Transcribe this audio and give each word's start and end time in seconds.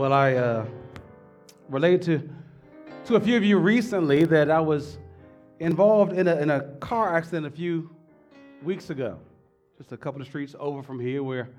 Well, 0.00 0.14
I 0.14 0.32
uh, 0.32 0.64
related 1.68 2.02
to, 2.04 2.30
to 3.04 3.16
a 3.16 3.20
few 3.20 3.36
of 3.36 3.44
you 3.44 3.58
recently 3.58 4.24
that 4.24 4.50
I 4.50 4.58
was 4.58 4.96
involved 5.58 6.14
in 6.14 6.26
a, 6.26 6.36
in 6.36 6.48
a 6.48 6.62
car 6.80 7.14
accident 7.14 7.44
a 7.46 7.50
few 7.50 7.90
weeks 8.62 8.88
ago, 8.88 9.18
just 9.76 9.92
a 9.92 9.98
couple 9.98 10.22
of 10.22 10.26
streets 10.26 10.54
over 10.58 10.82
from 10.82 11.00
here, 11.00 11.22
where 11.22 11.50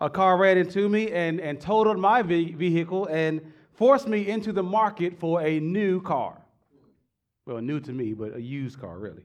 a 0.00 0.10
car 0.10 0.36
ran 0.36 0.58
into 0.58 0.88
me 0.88 1.12
and, 1.12 1.40
and 1.40 1.60
totaled 1.60 2.00
my 2.00 2.22
vehicle 2.22 3.06
and 3.06 3.40
forced 3.74 4.08
me 4.08 4.26
into 4.26 4.52
the 4.52 4.64
market 4.64 5.20
for 5.20 5.42
a 5.42 5.60
new 5.60 6.02
car. 6.02 6.42
Well, 7.46 7.60
new 7.60 7.78
to 7.78 7.92
me, 7.92 8.14
but 8.14 8.34
a 8.34 8.42
used 8.42 8.80
car, 8.80 8.98
really. 8.98 9.22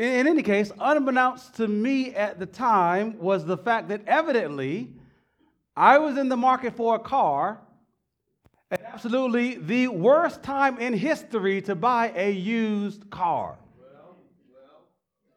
In, 0.00 0.08
in 0.08 0.26
any 0.26 0.42
case, 0.42 0.72
unbeknownst 0.80 1.54
to 1.58 1.68
me 1.68 2.12
at 2.12 2.40
the 2.40 2.46
time 2.46 3.16
was 3.20 3.44
the 3.44 3.56
fact 3.56 3.88
that 3.90 4.00
evidently 4.08 4.96
I 5.76 5.98
was 5.98 6.16
in 6.16 6.28
the 6.28 6.36
market 6.36 6.74
for 6.74 6.94
a 6.94 6.98
car 6.98 7.60
at 8.70 8.82
absolutely 8.82 9.56
the 9.56 9.88
worst 9.88 10.42
time 10.42 10.78
in 10.78 10.94
history 10.94 11.60
to 11.62 11.74
buy 11.74 12.12
a 12.16 12.30
used 12.30 13.10
car. 13.10 13.58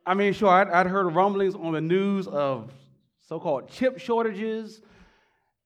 I 0.05 0.13
mean, 0.13 0.33
sure, 0.33 0.49
I'd, 0.49 0.69
I'd 0.69 0.87
heard 0.87 1.13
rumblings 1.13 1.55
on 1.55 1.73
the 1.73 1.81
news 1.81 2.27
of 2.27 2.71
so 3.27 3.39
called 3.39 3.69
chip 3.69 3.99
shortages 3.99 4.81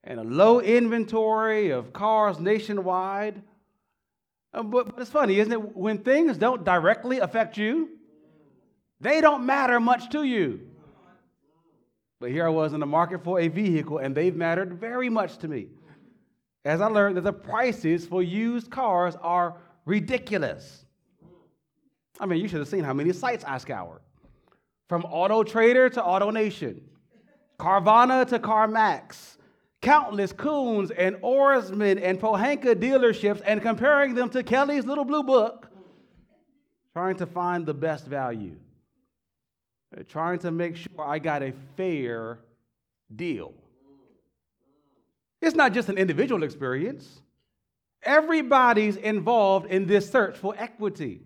and 0.04 0.20
a 0.20 0.24
low 0.24 0.60
inventory 0.60 1.70
of 1.70 1.94
cars 1.94 2.40
nationwide. 2.40 3.42
Uh, 4.54 4.64
but, 4.64 4.90
but 4.90 5.00
it's 5.00 5.10
funny, 5.10 5.40
isn't 5.40 5.54
it? 5.54 5.78
When 5.78 6.00
things 6.00 6.38
don't 6.38 6.66
directly 6.66 7.20
affect 7.20 7.58
you, 7.58 7.90
they 9.00 9.22
don't 9.22 9.46
matter 9.46 9.80
much 9.80 10.10
to 10.10 10.24
you. 10.24 10.68
But 12.24 12.32
here 12.32 12.46
I 12.46 12.50
was 12.50 12.72
in 12.72 12.80
the 12.80 12.86
market 12.86 13.22
for 13.22 13.42
a 13.42 13.50
vehicle, 13.50 13.98
and 13.98 14.16
they've 14.16 14.34
mattered 14.34 14.80
very 14.80 15.10
much 15.10 15.40
to 15.40 15.50
me. 15.50 15.68
As 16.64 16.80
I 16.80 16.86
learned 16.86 17.18
that 17.18 17.26
the 17.26 17.34
prices 17.34 18.06
for 18.06 18.24
used 18.24 18.72
cars 18.72 19.18
are 19.22 19.58
ridiculous. 19.84 20.86
I 22.22 22.26
mean, 22.26 22.40
you 22.40 22.48
should 22.48 22.60
have 22.60 22.70
seen 22.70 22.86
how 22.86 22.94
many 22.94 23.12
sites 23.12 23.44
I 23.46 23.58
scoured 23.58 24.00
from 24.88 25.04
Auto 25.04 25.44
Trader 25.44 25.90
to 25.90 26.02
Auto 26.02 26.30
Nation, 26.30 26.86
Carvana 27.60 28.26
to 28.30 28.40
CarMax, 28.40 29.36
countless 29.82 30.32
Koons 30.32 30.94
and 30.98 31.18
Ourisman 31.18 32.02
and 32.02 32.22
Pohanka 32.22 32.74
dealerships, 32.74 33.42
and 33.46 33.62
comparing 33.62 34.16
them 34.16 34.30
to 34.30 34.44
Kelley's 34.44 34.86
Little 34.86 35.04
Blue 35.04 35.24
Book, 35.24 35.68
trying 36.94 37.18
to 37.18 37.26
find 37.26 37.66
the 37.66 37.74
best 37.74 38.08
value 38.08 38.56
trying 40.10 40.40
to 40.40 40.52
make 40.52 40.76
sure 40.76 41.02
I 41.02 41.20
got 41.20 41.44
a 41.44 41.54
fair 41.76 42.40
deal. 43.16 43.54
It's 45.42 45.56
not 45.56 45.74
just 45.74 45.90
an 45.90 45.98
individual 45.98 46.44
experience. 46.44 47.22
Everybody's 48.02 48.96
involved 48.96 49.68
in 49.68 49.86
this 49.86 50.10
search 50.10 50.38
for 50.38 50.56
equity. 50.58 51.22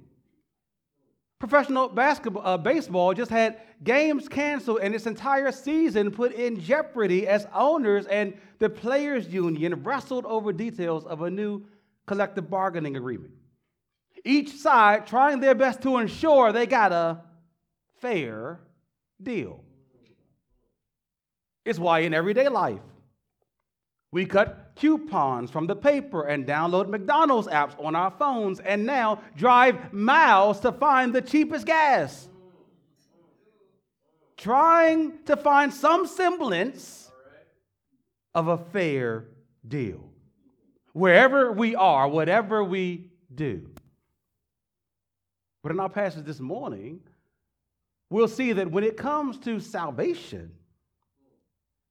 Professional 1.39 1.87
basketball, 1.87 2.41
uh, 2.43 2.57
baseball 2.57 3.13
just 3.13 3.29
had 3.29 3.61
games 3.83 4.27
canceled 4.27 4.79
and 4.81 4.95
its 4.95 5.05
entire 5.05 5.51
season 5.51 6.09
put 6.09 6.33
in 6.33 6.59
jeopardy 6.59 7.27
as 7.27 7.45
owners 7.53 8.07
and 8.07 8.33
the 8.57 8.69
players' 8.69 9.27
union 9.27 9.83
wrestled 9.83 10.25
over 10.25 10.51
details 10.51 11.05
of 11.05 11.21
a 11.21 11.29
new 11.29 11.63
collective 12.07 12.49
bargaining 12.49 12.97
agreement. 12.97 13.33
Each 14.25 14.51
side 14.51 15.05
trying 15.05 15.39
their 15.39 15.53
best 15.53 15.81
to 15.83 15.97
ensure 15.97 16.51
they 16.51 16.65
got 16.65 16.91
a 16.91 17.21
fair 17.99 18.59
deal. 19.21 19.63
It's 21.65 21.79
why 21.79 21.99
in 21.99 22.13
everyday 22.13 22.47
life, 22.47 22.79
we 24.11 24.25
cut 24.25 24.71
coupons 24.75 25.51
from 25.51 25.67
the 25.67 25.75
paper 25.75 26.23
and 26.23 26.45
download 26.45 26.87
McDonald's 26.87 27.47
apps 27.47 27.77
on 27.83 27.95
our 27.95 28.11
phones 28.11 28.59
and 28.59 28.85
now 28.85 29.21
drive 29.35 29.91
miles 29.91 30.59
to 30.61 30.71
find 30.71 31.13
the 31.13 31.21
cheapest 31.21 31.65
gas. 31.65 32.29
Trying 34.37 35.23
to 35.25 35.35
find 35.35 35.73
some 35.73 36.07
semblance 36.07 37.11
of 38.33 38.47
a 38.47 38.57
fair 38.57 39.25
deal. 39.67 40.09
Wherever 40.93 41.51
we 41.51 41.75
are, 41.75 42.07
whatever 42.07 42.63
we 42.63 43.11
do. 43.33 43.69
But 45.63 45.71
in 45.73 45.79
our 45.79 45.89
passage 45.89 46.23
this 46.23 46.39
morning, 46.39 47.01
we'll 48.09 48.27
see 48.27 48.53
that 48.53 48.71
when 48.71 48.83
it 48.83 48.97
comes 48.97 49.37
to 49.39 49.59
salvation, 49.59 50.51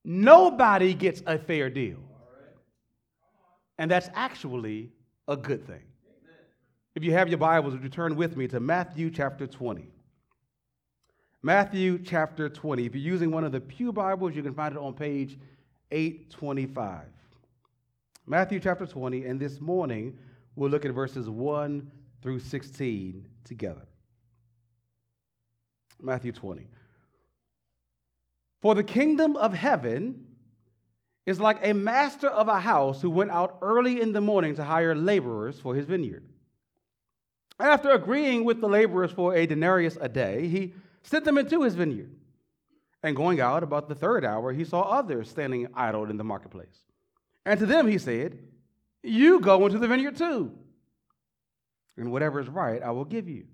nobody 0.05 0.95
gets 0.95 1.23
a 1.27 1.39
fair 1.39 1.71
deal. 1.71 1.99
And 3.79 3.91
that's 3.91 4.09
actually 4.15 4.91
a 5.29 5.37
good 5.37 5.67
thing. 5.67 5.83
If 6.95 7.05
you 7.05 7.13
have 7.13 7.29
your 7.29 7.39
Bibles, 7.39 7.75
would 7.75 7.83
you 7.83 7.91
turn 7.91 8.17
with 8.17 8.37
me 8.37 8.49
to 8.49 8.59
Matthew 8.59 9.11
chapter 9.11 9.47
20? 9.47 9.91
Matthew 11.43 11.99
chapter 11.99 12.49
20. 12.49 12.87
If 12.87 12.95
you're 12.95 13.05
using 13.05 13.31
one 13.31 13.45
of 13.45 13.53
the 13.53 13.61
Pew 13.61 13.93
Bibles, 13.93 14.35
you 14.35 14.43
can 14.43 14.55
find 14.55 14.75
it 14.75 14.79
on 14.79 14.95
page 14.95 15.39
825. 15.91 17.05
Matthew 18.27 18.59
chapter 18.59 18.87
20, 18.87 19.27
and 19.27 19.39
this 19.39 19.61
morning 19.61 20.19
we'll 20.57 20.71
look 20.71 20.85
at 20.85 20.91
verses 20.93 21.29
1 21.29 21.89
through 22.23 22.41
16 22.41 23.25
together. 23.45 23.87
Matthew 26.01 26.33
20. 26.33 26.67
For 28.63 28.75
the 28.75 28.85
kingdom 28.85 29.37
of 29.37 29.55
heaven 29.55 30.27
is 31.27 31.41
like 31.41 31.59
a 31.63 31.75
master 31.75 32.29
of 32.29 32.49
a 32.49 32.61
house 32.61 33.03
who 33.03 33.11
went 33.11 33.31
out 33.31 33.59
early 33.63 34.01
in 34.01 34.13
the 34.13 34.21
morning 34.21 34.55
to 34.57 34.65
hire 34.65 34.95
laborers 34.95 35.59
for 35.59 35.75
his 35.75 35.87
vineyard. 35.87 36.25
After 37.59 37.91
agreeing 37.91 38.45
with 38.45 38.61
the 38.61 38.69
laborers 38.69 39.11
for 39.11 39.35
a 39.35 39.47
denarius 39.47 39.97
a 40.01 40.09
day, 40.09 40.47
he 40.49 40.75
sent 41.03 41.25
them 41.25 41.39
into 41.39 41.63
his 41.63 41.75
vineyard. 41.75 42.11
And 43.03 43.17
going 43.17 43.41
out 43.41 43.63
about 43.63 43.89
the 43.89 43.95
third 43.95 44.25
hour, 44.25 44.53
he 44.53 44.65
saw 44.65 44.83
others 44.83 45.29
standing 45.29 45.69
idle 45.75 46.11
in 46.11 46.17
the 46.17 46.25
marketplace. 46.25 46.87
And 47.45 47.59
to 47.61 47.67
them 47.67 47.87
he 47.87 47.99
said, 47.99 48.39
You 49.03 49.41
go 49.41 49.65
into 49.67 49.79
the 49.79 49.89
vineyard 49.89 50.17
too, 50.17 50.53
and 51.97 52.11
whatever 52.11 52.41
is 52.41 52.49
right 52.49 52.83
I 52.83 52.91
will 52.91 53.05
give 53.05 53.29
you. 53.29 53.47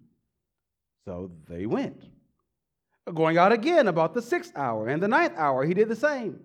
So 1.04 1.30
they 1.48 1.66
went. 1.66 2.02
Going 3.12 3.36
out 3.36 3.52
again 3.52 3.88
about 3.88 4.14
the 4.14 4.22
sixth 4.22 4.52
hour 4.56 4.86
and 4.88 5.02
the 5.02 5.08
ninth 5.08 5.34
hour, 5.36 5.64
he 5.64 5.74
did 5.74 5.88
the 5.88 5.96
same. 5.96 6.40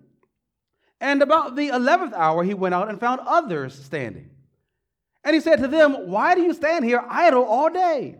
And 1.00 1.22
about 1.22 1.54
the 1.54 1.68
eleventh 1.68 2.14
hour, 2.14 2.42
he 2.42 2.54
went 2.54 2.74
out 2.74 2.88
and 2.88 2.98
found 2.98 3.20
others 3.24 3.74
standing. 3.74 4.30
And 5.22 5.34
he 5.34 5.40
said 5.40 5.60
to 5.60 5.68
them, 5.68 6.08
Why 6.10 6.34
do 6.34 6.42
you 6.42 6.52
stand 6.52 6.84
here 6.84 7.04
idle 7.08 7.44
all 7.44 7.70
day? 7.70 8.16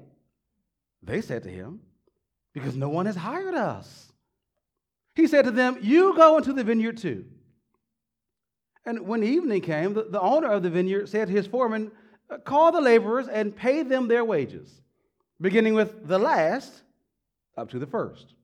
They 1.03 1.21
said 1.21 1.43
to 1.45 1.49
him, 1.49 1.81
Because 2.53 2.77
no 2.77 2.89
one 2.89 3.07
has 3.07 3.17
hired 3.17 3.55
us. 3.55 4.13
He 5.17 5.27
said 5.27 5.47
to 5.47 5.51
them, 5.51 5.79
You 5.81 6.15
go 6.15 6.37
into 6.37 6.53
the 6.53 6.63
vineyard 6.63 6.99
too. 6.99 7.25
And 8.87 9.07
when 9.07 9.25
evening 9.25 9.63
came, 9.63 9.95
the, 9.95 10.05
the 10.05 10.21
owner 10.21 10.51
of 10.51 10.63
the 10.63 10.71
vineyard 10.71 11.09
said 11.09 11.27
to 11.27 11.35
his 11.35 11.47
foreman, 11.47 11.91
Call 12.45 12.71
the 12.71 12.81
laborers 12.81 13.27
and 13.27 13.57
pay 13.57 13.83
them 13.83 14.07
their 14.07 14.25
wages, 14.25 14.81
beginning 15.41 15.75
with 15.75 16.07
the 16.07 16.19
last 16.19 16.83
up 17.59 17.71
to 17.71 17.79
the 17.79 17.87
first. 17.87 18.35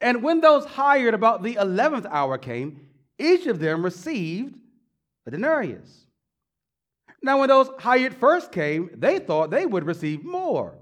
And 0.00 0.22
when 0.22 0.40
those 0.40 0.64
hired 0.64 1.14
about 1.14 1.42
the 1.42 1.56
11th 1.56 2.06
hour 2.10 2.38
came, 2.38 2.88
each 3.18 3.46
of 3.46 3.58
them 3.58 3.84
received 3.84 4.56
a 5.26 5.30
denarius. 5.30 6.06
Now, 7.22 7.40
when 7.40 7.50
those 7.50 7.68
hired 7.78 8.14
first 8.14 8.50
came, 8.50 8.90
they 8.94 9.18
thought 9.18 9.50
they 9.50 9.66
would 9.66 9.84
receive 9.84 10.24
more. 10.24 10.74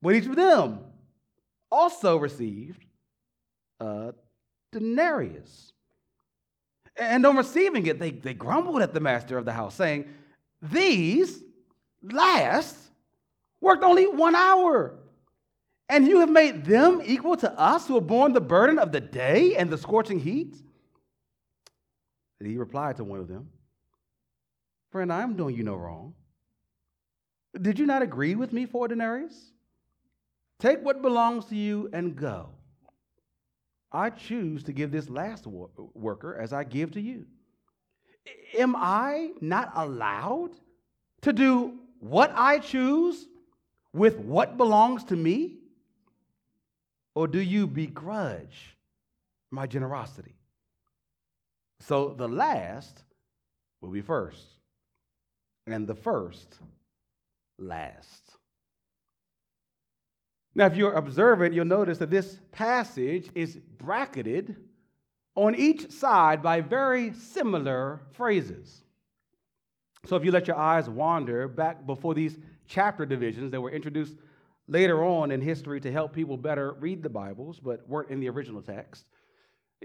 But 0.00 0.14
each 0.14 0.24
of 0.26 0.36
them 0.36 0.80
also 1.70 2.16
received 2.16 2.82
a 3.78 4.14
denarius. 4.72 5.72
And 6.96 7.26
on 7.26 7.36
receiving 7.36 7.86
it, 7.86 7.98
they, 7.98 8.10
they 8.10 8.32
grumbled 8.32 8.80
at 8.80 8.94
the 8.94 9.00
master 9.00 9.36
of 9.36 9.44
the 9.44 9.52
house, 9.52 9.74
saying, 9.74 10.06
These 10.62 11.42
last 12.02 12.76
worked 13.60 13.82
only 13.82 14.06
one 14.06 14.34
hour 14.34 14.94
and 15.90 16.06
you 16.06 16.20
have 16.20 16.30
made 16.30 16.64
them 16.64 17.02
equal 17.04 17.36
to 17.38 17.52
us 17.58 17.88
who 17.88 17.96
have 17.96 18.06
borne 18.06 18.32
the 18.32 18.40
burden 18.40 18.78
of 18.78 18.92
the 18.92 19.00
day 19.00 19.56
and 19.56 19.68
the 19.68 19.76
scorching 19.76 20.20
heat? 20.20 20.56
And 22.38 22.48
he 22.48 22.56
replied 22.56 22.96
to 22.96 23.04
one 23.04 23.18
of 23.18 23.28
them, 23.28 23.50
Friend, 24.92 25.12
I 25.12 25.22
am 25.22 25.36
doing 25.36 25.56
you 25.56 25.64
no 25.64 25.74
wrong. 25.74 26.14
Did 27.60 27.78
you 27.78 27.86
not 27.86 28.02
agree 28.02 28.36
with 28.36 28.52
me 28.52 28.66
for 28.66 28.86
denarius? 28.86 29.52
Take 30.60 30.82
what 30.84 31.02
belongs 31.02 31.46
to 31.46 31.56
you 31.56 31.90
and 31.92 32.14
go. 32.14 32.50
I 33.92 34.10
choose 34.10 34.62
to 34.64 34.72
give 34.72 34.92
this 34.92 35.08
last 35.08 35.46
worker 35.46 36.36
as 36.36 36.52
I 36.52 36.62
give 36.64 36.92
to 36.92 37.00
you. 37.00 37.26
Am 38.56 38.76
I 38.76 39.30
not 39.40 39.72
allowed 39.74 40.50
to 41.22 41.32
do 41.32 41.78
what 41.98 42.32
I 42.36 42.58
choose 42.60 43.26
with 43.92 44.18
what 44.18 44.56
belongs 44.56 45.02
to 45.04 45.16
me? 45.16 45.59
Or 47.20 47.28
do 47.28 47.38
you 47.38 47.66
begrudge 47.66 48.78
my 49.50 49.66
generosity? 49.66 50.36
So 51.80 52.14
the 52.16 52.26
last 52.26 53.02
will 53.82 53.90
be 53.90 54.00
first, 54.00 54.46
and 55.66 55.86
the 55.86 55.94
first 55.94 56.58
last. 57.58 58.22
Now, 60.54 60.64
if 60.64 60.76
you're 60.76 60.94
observant, 60.94 61.52
you'll 61.52 61.66
notice 61.66 61.98
that 61.98 62.08
this 62.08 62.38
passage 62.52 63.28
is 63.34 63.56
bracketed 63.76 64.56
on 65.34 65.54
each 65.54 65.90
side 65.90 66.42
by 66.42 66.62
very 66.62 67.12
similar 67.12 68.00
phrases. 68.12 68.80
So, 70.06 70.16
if 70.16 70.24
you 70.24 70.32
let 70.32 70.46
your 70.46 70.56
eyes 70.56 70.88
wander 70.88 71.48
back 71.48 71.84
before 71.84 72.14
these 72.14 72.38
chapter 72.66 73.04
divisions 73.04 73.50
that 73.50 73.60
were 73.60 73.72
introduced 73.72 74.14
later 74.70 75.04
on 75.04 75.32
in 75.32 75.40
history 75.40 75.80
to 75.80 75.92
help 75.92 76.12
people 76.12 76.36
better 76.36 76.72
read 76.74 77.02
the 77.02 77.08
Bibles, 77.10 77.58
but 77.58 77.86
weren't 77.88 78.10
in 78.10 78.20
the 78.20 78.30
original 78.30 78.62
text, 78.62 79.04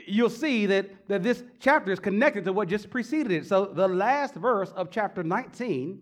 you'll 0.08 0.30
see 0.30 0.68
that, 0.68 1.08
that 1.08 1.24
this 1.24 1.44
chapter 1.60 1.92
is 1.92 2.00
connected 2.00 2.46
to 2.46 2.54
what 2.54 2.70
just 2.70 2.90
preceded 2.90 3.32
it. 3.32 3.46
So, 3.48 3.66
the 3.66 3.88
last 3.88 4.36
verse 4.36 4.72
of 4.72 4.92
chapter 4.92 5.24
19 5.24 6.00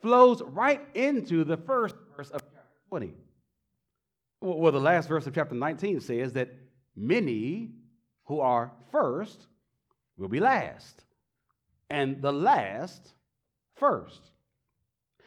flows 0.00 0.42
right 0.42 0.80
into 0.94 1.44
the 1.44 1.56
first 1.56 1.96
verse 2.16 2.30
of 2.30 2.40
chapter 2.42 2.78
20. 2.88 3.14
Well, 4.40 4.72
the 4.72 4.80
last 4.80 5.08
verse 5.08 5.26
of 5.26 5.34
chapter 5.34 5.54
19 5.54 6.00
says 6.00 6.32
that 6.34 6.54
many 6.96 7.72
who 8.24 8.40
are 8.40 8.72
first 8.90 9.48
will 10.16 10.28
be 10.28 10.40
last, 10.40 11.04
and 11.90 12.22
the 12.22 12.32
last 12.32 13.12
first. 13.76 14.29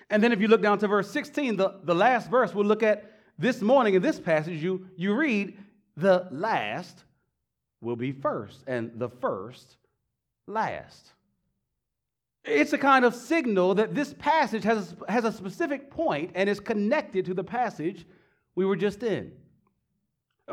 And 0.09 0.21
then 0.21 0.31
if 0.31 0.41
you 0.41 0.47
look 0.47 0.61
down 0.61 0.77
to 0.79 0.87
verse 0.87 1.09
16, 1.11 1.57
the, 1.57 1.79
the 1.83 1.95
last 1.95 2.29
verse 2.29 2.53
we'll 2.53 2.65
look 2.65 2.83
at 2.83 3.11
this 3.37 3.61
morning 3.61 3.95
in 3.95 4.01
this 4.01 4.19
passage, 4.19 4.61
you, 4.61 4.87
you 4.95 5.13
read, 5.15 5.57
the 5.97 6.27
last 6.31 7.03
will 7.81 7.95
be 7.95 8.11
first, 8.11 8.63
and 8.67 8.91
the 8.95 9.09
first 9.09 9.77
last. 10.47 11.11
It's 12.45 12.73
a 12.73 12.77
kind 12.77 13.05
of 13.05 13.15
signal 13.15 13.75
that 13.75 13.95
this 13.95 14.13
passage 14.19 14.63
has, 14.63 14.95
has 15.07 15.23
a 15.23 15.31
specific 15.31 15.89
point 15.89 16.31
and 16.35 16.49
is 16.49 16.59
connected 16.59 17.25
to 17.25 17.33
the 17.33 17.43
passage 17.43 18.05
we 18.55 18.65
were 18.65 18.75
just 18.75 19.01
in. 19.03 19.31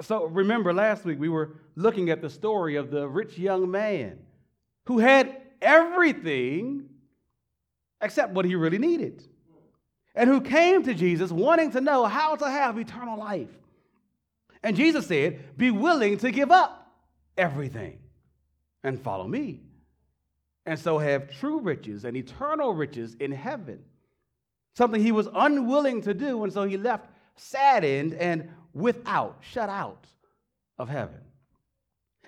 So 0.00 0.26
remember, 0.26 0.72
last 0.72 1.04
week 1.04 1.18
we 1.18 1.28
were 1.28 1.56
looking 1.74 2.10
at 2.10 2.22
the 2.22 2.30
story 2.30 2.76
of 2.76 2.90
the 2.90 3.08
rich 3.08 3.36
young 3.36 3.70
man 3.70 4.18
who 4.86 4.98
had 4.98 5.36
everything 5.60 6.88
except 8.00 8.32
what 8.32 8.44
he 8.44 8.54
really 8.54 8.78
needed, 8.78 9.24
and 10.14 10.28
who 10.28 10.40
came 10.40 10.82
to 10.84 10.94
Jesus 10.94 11.30
wanting 11.30 11.70
to 11.72 11.80
know 11.80 12.04
how 12.04 12.36
to 12.36 12.48
have 12.48 12.78
eternal 12.78 13.18
life. 13.18 13.48
And 14.62 14.76
Jesus 14.76 15.06
said, 15.06 15.56
Be 15.56 15.70
willing 15.70 16.18
to 16.18 16.30
give 16.30 16.50
up 16.50 16.92
everything 17.36 17.98
and 18.82 19.00
follow 19.00 19.26
me, 19.26 19.60
and 20.66 20.78
so 20.78 20.98
have 20.98 21.30
true 21.38 21.60
riches 21.60 22.04
and 22.04 22.16
eternal 22.16 22.74
riches 22.74 23.14
in 23.20 23.32
heaven. 23.32 23.80
Something 24.74 25.02
he 25.02 25.12
was 25.12 25.28
unwilling 25.34 26.02
to 26.02 26.14
do, 26.14 26.44
and 26.44 26.52
so 26.52 26.64
he 26.64 26.76
left 26.76 27.08
saddened 27.36 28.14
and 28.14 28.50
without, 28.74 29.38
shut 29.40 29.68
out 29.68 30.06
of 30.78 30.88
heaven. 30.88 31.20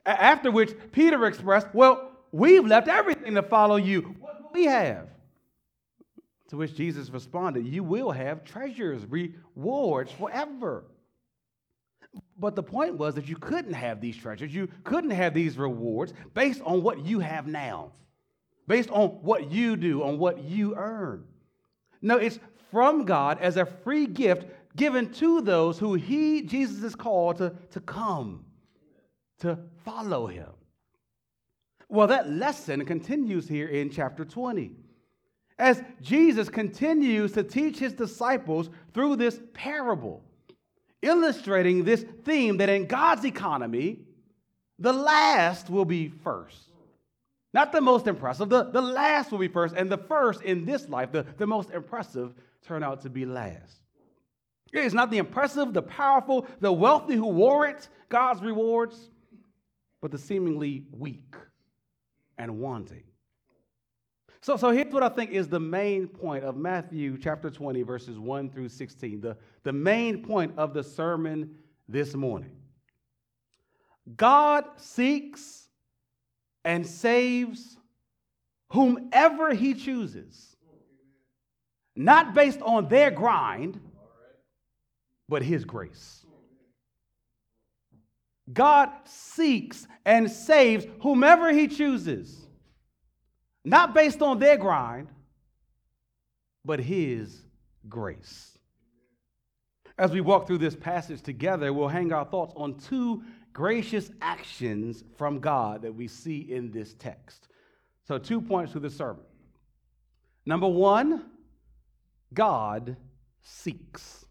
After 0.05 0.51
which 0.51 0.73
Peter 0.91 1.27
expressed, 1.27 1.69
Well, 1.73 2.11
we've 2.33 2.67
left 2.67 2.89
everything 2.89 3.35
to 3.35 3.43
follow 3.43 3.77
you. 3.77 4.17
What 4.21 4.39
do 4.39 4.45
we 4.53 4.67
have? 4.67 5.09
To 6.53 6.59
which 6.59 6.75
Jesus 6.75 7.09
responded, 7.09 7.67
You 7.67 7.83
will 7.83 8.11
have 8.11 8.45
treasures, 8.45 9.07
rewards 9.09 10.13
forever. 10.13 10.85
But 12.39 12.57
the 12.57 12.63
point 12.63 12.99
was 12.99 13.15
that 13.15 13.27
you 13.27 13.37
couldn't 13.37 13.73
have 13.73 14.03
these 14.03 14.19
treasures, 14.19 14.55
you 14.55 14.69
couldn't 14.85 15.13
have 15.13 15.33
these 15.33 15.57
rewards 15.57 16.13
based 16.35 16.61
on 16.67 16.83
what 16.83 17.07
you 17.07 17.21
have 17.21 17.47
now, 17.47 17.93
based 18.69 18.91
on 18.91 19.09
what 19.23 19.51
you 19.51 19.79
do, 19.79 20.03
on 20.03 20.19
what 20.19 20.45
you 20.45 20.77
earn. 20.77 21.25
No, 22.03 22.19
it's 22.19 22.39
from 22.71 23.07
God 23.07 23.39
as 23.41 23.57
a 23.57 23.65
free 23.65 24.07
gift 24.07 24.45
given 24.77 25.11
to 25.15 25.41
those 25.41 25.79
who 25.79 25.95
he, 25.95 26.43
Jesus, 26.43 26.83
is 26.83 26.95
called 26.95 27.39
to, 27.39 27.55
to 27.71 27.81
come, 27.81 28.45
to 29.39 29.59
follow 29.87 30.27
him. 30.27 30.51
Well, 31.89 32.09
that 32.09 32.29
lesson 32.31 32.85
continues 32.85 33.49
here 33.49 33.69
in 33.69 33.89
chapter 33.89 34.27
20. 34.27 34.83
As 35.63 35.81
Jesus 36.01 36.49
continues 36.49 37.31
to 37.35 37.45
teach 37.45 37.79
his 37.79 37.93
disciples 37.93 38.69
through 38.93 39.15
this 39.15 39.39
parable, 39.55 40.25
illustrating 41.03 41.85
this 41.85 42.05
theme 42.25 42.57
that 42.57 42.69
in 42.69 42.87
God's 42.87 43.25
economy, 43.25 44.01
the 44.81 44.93
last 44.93 45.71
will 45.71 45.85
be 45.85 46.09
first. 46.09 46.73
Not 47.55 47.71
the 47.71 47.81
most 47.81 48.09
impressive, 48.09 48.49
the, 48.49 48.65
the 48.65 48.83
last 48.83 49.31
will 49.31 49.39
be 49.39 49.47
first, 49.47 49.77
and 49.77 49.89
the 49.89 49.99
first 49.99 50.43
in 50.43 50.65
this 50.65 50.89
life, 50.89 51.13
the, 51.13 51.25
the 51.39 51.47
most 51.47 51.71
impressive, 51.71 52.35
turn 52.67 52.83
out 52.83 53.03
to 53.03 53.09
be 53.09 53.25
last. 53.25 53.77
It's 54.73 54.95
not 54.95 55.13
the 55.13 55.19
impressive, 55.19 55.73
the 55.73 55.83
powerful, 55.83 56.45
the 56.59 56.73
wealthy 56.73 57.15
who 57.15 57.29
warrant 57.29 57.89
God's 58.09 58.43
rewards, 58.43 59.11
but 60.01 60.11
the 60.11 60.19
seemingly 60.19 60.87
weak 60.91 61.37
and 62.37 62.59
wanting. 62.59 63.05
So, 64.43 64.57
so 64.57 64.71
here's 64.71 64.93
what 64.93 65.03
I 65.03 65.09
think 65.09 65.31
is 65.31 65.49
the 65.49 65.61
main 65.61 66.09
point 66.09 66.45
of 66.45 66.57
Matthew 66.57 67.17
chapter 67.17 67.49
20, 67.49 67.83
verses 67.83 68.19
1 68.19 68.51
through 68.51 68.69
16. 68.69 69.21
The, 69.21 69.37
the 69.63 69.73
main 69.73 70.23
point 70.23 70.53
of 70.57 70.75
the 70.75 70.83
sermon 70.83 71.55
this 71.89 72.15
morning. 72.15 72.57
God 74.17 74.65
seeks 74.77 75.69
and 76.65 76.85
saves 76.85 77.77
whomever 78.71 79.55
he 79.55 79.75
chooses, 79.75 80.57
not 81.95 82.35
based 82.35 82.61
on 82.63 82.89
their 82.89 83.11
grind 83.11 83.81
but 85.33 85.43
His 85.43 85.65
grace. 85.65 86.27
God 88.53 88.91
seeks 89.05 89.87
and 90.05 90.31
saves 90.31 90.85
whomever 91.01 91.51
He 91.53 91.69
chooses, 91.69 92.49
not 93.65 93.95
based 93.95 94.23
on 94.23 94.39
their 94.39 94.57
grind, 94.57 95.09
but 96.65 96.81
His 96.81 97.43
grace. 97.89 98.59
As 99.99 100.11
we 100.11 100.21
walk 100.21 100.47
through 100.47 100.59
this 100.59 100.77
passage 100.77 101.23
together, 101.23 101.73
we'll 101.73 101.89
hang 101.89 102.13
our 102.13 102.25
thoughts 102.25 102.53
on 102.57 102.79
two 102.79 103.23
gracious 103.53 104.11
actions 104.21 105.05
from 105.17 105.39
God 105.39 105.83
that 105.83 105.95
we 105.95 106.09
see 106.09 106.41
in 106.41 106.71
this 106.71 106.95
text. 106.95 107.49
So, 108.05 108.19
two 108.19 108.41
points 108.41 108.73
to 108.73 108.81
the 108.81 108.91
sermon. 108.91 109.25
Number 110.45 110.69
one, 110.69 111.27
God 112.35 112.97
seeks. 113.43 114.25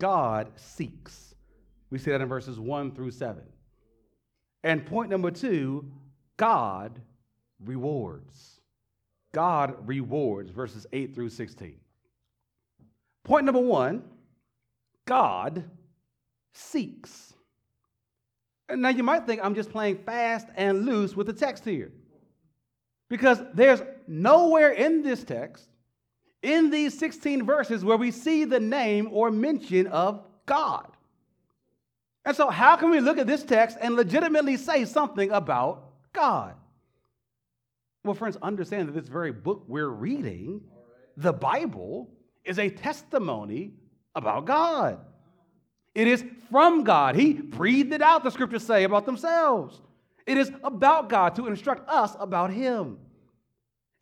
God 0.00 0.50
seeks. 0.56 1.34
We 1.90 1.98
see 1.98 2.10
that 2.10 2.20
in 2.20 2.28
verses 2.28 2.58
1 2.58 2.94
through 2.94 3.12
7. 3.12 3.42
And 4.64 4.84
point 4.86 5.10
number 5.10 5.30
two, 5.30 5.92
God 6.36 7.00
rewards. 7.64 8.60
God 9.32 9.76
rewards, 9.86 10.50
verses 10.50 10.86
8 10.92 11.14
through 11.14 11.30
16. 11.30 11.76
Point 13.24 13.46
number 13.46 13.60
one, 13.60 14.04
God 15.06 15.64
seeks. 16.52 17.34
And 18.68 18.80
now 18.80 18.90
you 18.90 19.02
might 19.02 19.26
think 19.26 19.40
I'm 19.42 19.54
just 19.54 19.70
playing 19.70 19.98
fast 19.98 20.46
and 20.56 20.86
loose 20.86 21.14
with 21.14 21.26
the 21.26 21.32
text 21.32 21.64
here. 21.64 21.92
Because 23.10 23.40
there's 23.52 23.82
nowhere 24.06 24.70
in 24.70 25.02
this 25.02 25.24
text 25.24 25.68
in 26.42 26.70
these 26.70 26.96
16 26.98 27.44
verses 27.44 27.84
where 27.84 27.96
we 27.96 28.10
see 28.10 28.44
the 28.44 28.60
name 28.60 29.08
or 29.10 29.30
mention 29.30 29.86
of 29.88 30.24
God. 30.46 30.90
And 32.24 32.36
so, 32.36 32.48
how 32.48 32.76
can 32.76 32.90
we 32.90 33.00
look 33.00 33.18
at 33.18 33.26
this 33.26 33.42
text 33.42 33.76
and 33.80 33.96
legitimately 33.96 34.56
say 34.56 34.84
something 34.84 35.30
about 35.30 35.90
God? 36.12 36.54
Well, 38.04 38.14
friends, 38.14 38.36
understand 38.42 38.88
that 38.88 38.92
this 38.92 39.08
very 39.08 39.32
book 39.32 39.64
we're 39.66 39.88
reading, 39.88 40.60
the 41.16 41.32
Bible, 41.32 42.10
is 42.44 42.58
a 42.58 42.68
testimony 42.68 43.72
about 44.14 44.44
God. 44.44 45.00
It 45.94 46.06
is 46.06 46.22
from 46.50 46.84
God. 46.84 47.16
He 47.16 47.32
breathed 47.32 47.94
it 47.94 48.02
out, 48.02 48.22
the 48.22 48.30
scriptures 48.30 48.66
say 48.66 48.84
about 48.84 49.06
themselves. 49.06 49.80
It 50.26 50.36
is 50.36 50.52
about 50.62 51.08
God 51.08 51.34
to 51.36 51.46
instruct 51.46 51.88
us 51.88 52.14
about 52.18 52.50
Him. 52.50 52.98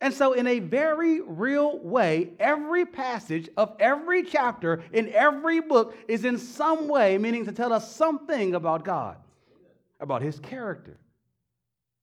And 0.01 0.13
so, 0.13 0.33
in 0.33 0.47
a 0.47 0.59
very 0.59 1.21
real 1.21 1.79
way, 1.79 2.31
every 2.39 2.85
passage 2.85 3.47
of 3.55 3.73
every 3.79 4.23
chapter 4.23 4.83
in 4.91 5.07
every 5.13 5.61
book 5.61 5.95
is 6.09 6.25
in 6.25 6.37
some 6.37 6.89
way 6.89 7.17
meaning 7.17 7.45
to 7.45 7.53
tell 7.53 7.71
us 7.71 7.95
something 7.95 8.53
about 8.53 8.83
God, 8.83 9.15
about 10.01 10.21
His 10.21 10.39
character, 10.39 10.97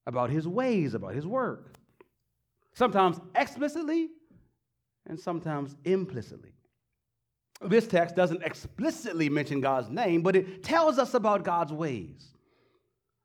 about 0.07 0.31
His 0.31 0.49
ways, 0.49 0.95
about 0.95 1.15
His 1.15 1.27
work. 1.27 1.77
Sometimes 2.75 3.21
explicitly 3.35 4.09
and 5.07 5.19
sometimes 5.19 5.77
implicitly. 5.85 6.53
This 7.63 7.87
text 7.87 8.17
doesn't 8.17 8.43
explicitly 8.43 9.29
mention 9.29 9.61
God's 9.61 9.91
name, 9.91 10.23
but 10.23 10.37
it 10.37 10.63
tells 10.63 10.99
us 10.99 11.15
about 11.15 11.45
God's 11.45 11.73
ways. 11.73 12.27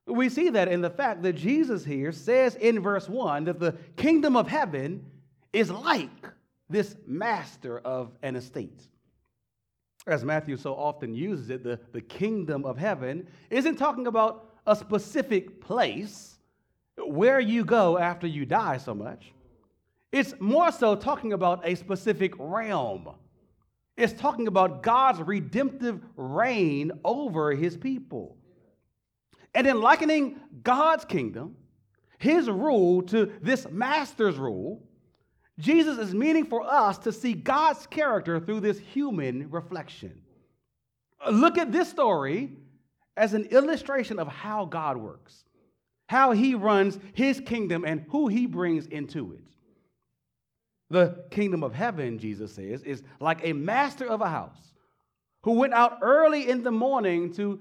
We 0.07 0.29
see 0.29 0.49
that 0.49 0.67
in 0.67 0.81
the 0.81 0.89
fact 0.89 1.23
that 1.23 1.33
Jesus 1.33 1.85
here 1.85 2.11
says 2.11 2.55
in 2.55 2.79
verse 2.79 3.07
1 3.07 3.45
that 3.45 3.59
the 3.59 3.75
kingdom 3.95 4.35
of 4.35 4.47
heaven 4.47 5.05
is 5.53 5.71
like 5.71 6.27
this 6.69 6.95
master 7.07 7.79
of 7.79 8.11
an 8.21 8.35
estate. 8.35 8.87
As 10.05 10.23
Matthew 10.23 10.57
so 10.57 10.75
often 10.75 11.15
uses 11.15 11.49
it, 11.49 11.63
the, 11.63 11.79
the 11.91 12.01
kingdom 12.01 12.65
of 12.65 12.77
heaven 12.77 13.27
isn't 13.49 13.77
talking 13.77 14.05
about 14.05 14.51
a 14.67 14.75
specific 14.75 15.61
place 15.61 16.34
where 16.97 17.39
you 17.39 17.65
go 17.65 17.97
after 17.97 18.27
you 18.27 18.45
die 18.45 18.77
so 18.77 18.93
much. 18.93 19.33
It's 20.11 20.33
more 20.39 20.71
so 20.71 20.95
talking 20.95 21.33
about 21.33 21.67
a 21.67 21.75
specific 21.75 22.33
realm. 22.37 23.09
It's 23.97 24.13
talking 24.13 24.47
about 24.47 24.83
God's 24.83 25.21
redemptive 25.21 26.01
reign 26.15 26.91
over 27.03 27.51
his 27.53 27.77
people. 27.77 28.37
And 29.53 29.65
in 29.67 29.79
likening 29.79 30.39
God's 30.63 31.05
kingdom, 31.05 31.55
his 32.17 32.49
rule, 32.49 33.01
to 33.03 33.31
this 33.41 33.67
master's 33.69 34.37
rule, 34.37 34.83
Jesus 35.59 35.97
is 35.97 36.13
meaning 36.13 36.45
for 36.45 36.61
us 36.61 36.97
to 36.99 37.13
see 37.13 37.33
God's 37.33 37.87
character 37.87 38.39
through 38.39 38.59
this 38.59 38.77
human 38.77 39.49
reflection. 39.49 40.21
Look 41.31 41.57
at 41.57 41.71
this 41.71 41.89
story 41.89 42.51
as 43.15 43.33
an 43.33 43.45
illustration 43.45 44.19
of 44.19 44.27
how 44.27 44.65
God 44.65 44.97
works, 44.97 45.44
how 46.07 46.31
he 46.31 46.55
runs 46.55 46.99
his 47.13 47.39
kingdom, 47.39 47.83
and 47.85 48.05
who 48.09 48.27
he 48.27 48.45
brings 48.45 48.85
into 48.87 49.33
it. 49.33 49.43
The 50.89 51.25
kingdom 51.31 51.63
of 51.63 51.73
heaven, 51.73 52.19
Jesus 52.19 52.53
says, 52.53 52.83
is 52.83 53.01
like 53.19 53.39
a 53.43 53.53
master 53.53 54.05
of 54.05 54.21
a 54.21 54.29
house 54.29 54.73
who 55.41 55.53
went 55.53 55.73
out 55.73 55.99
early 56.01 56.49
in 56.49 56.63
the 56.63 56.71
morning 56.71 57.33
to 57.33 57.59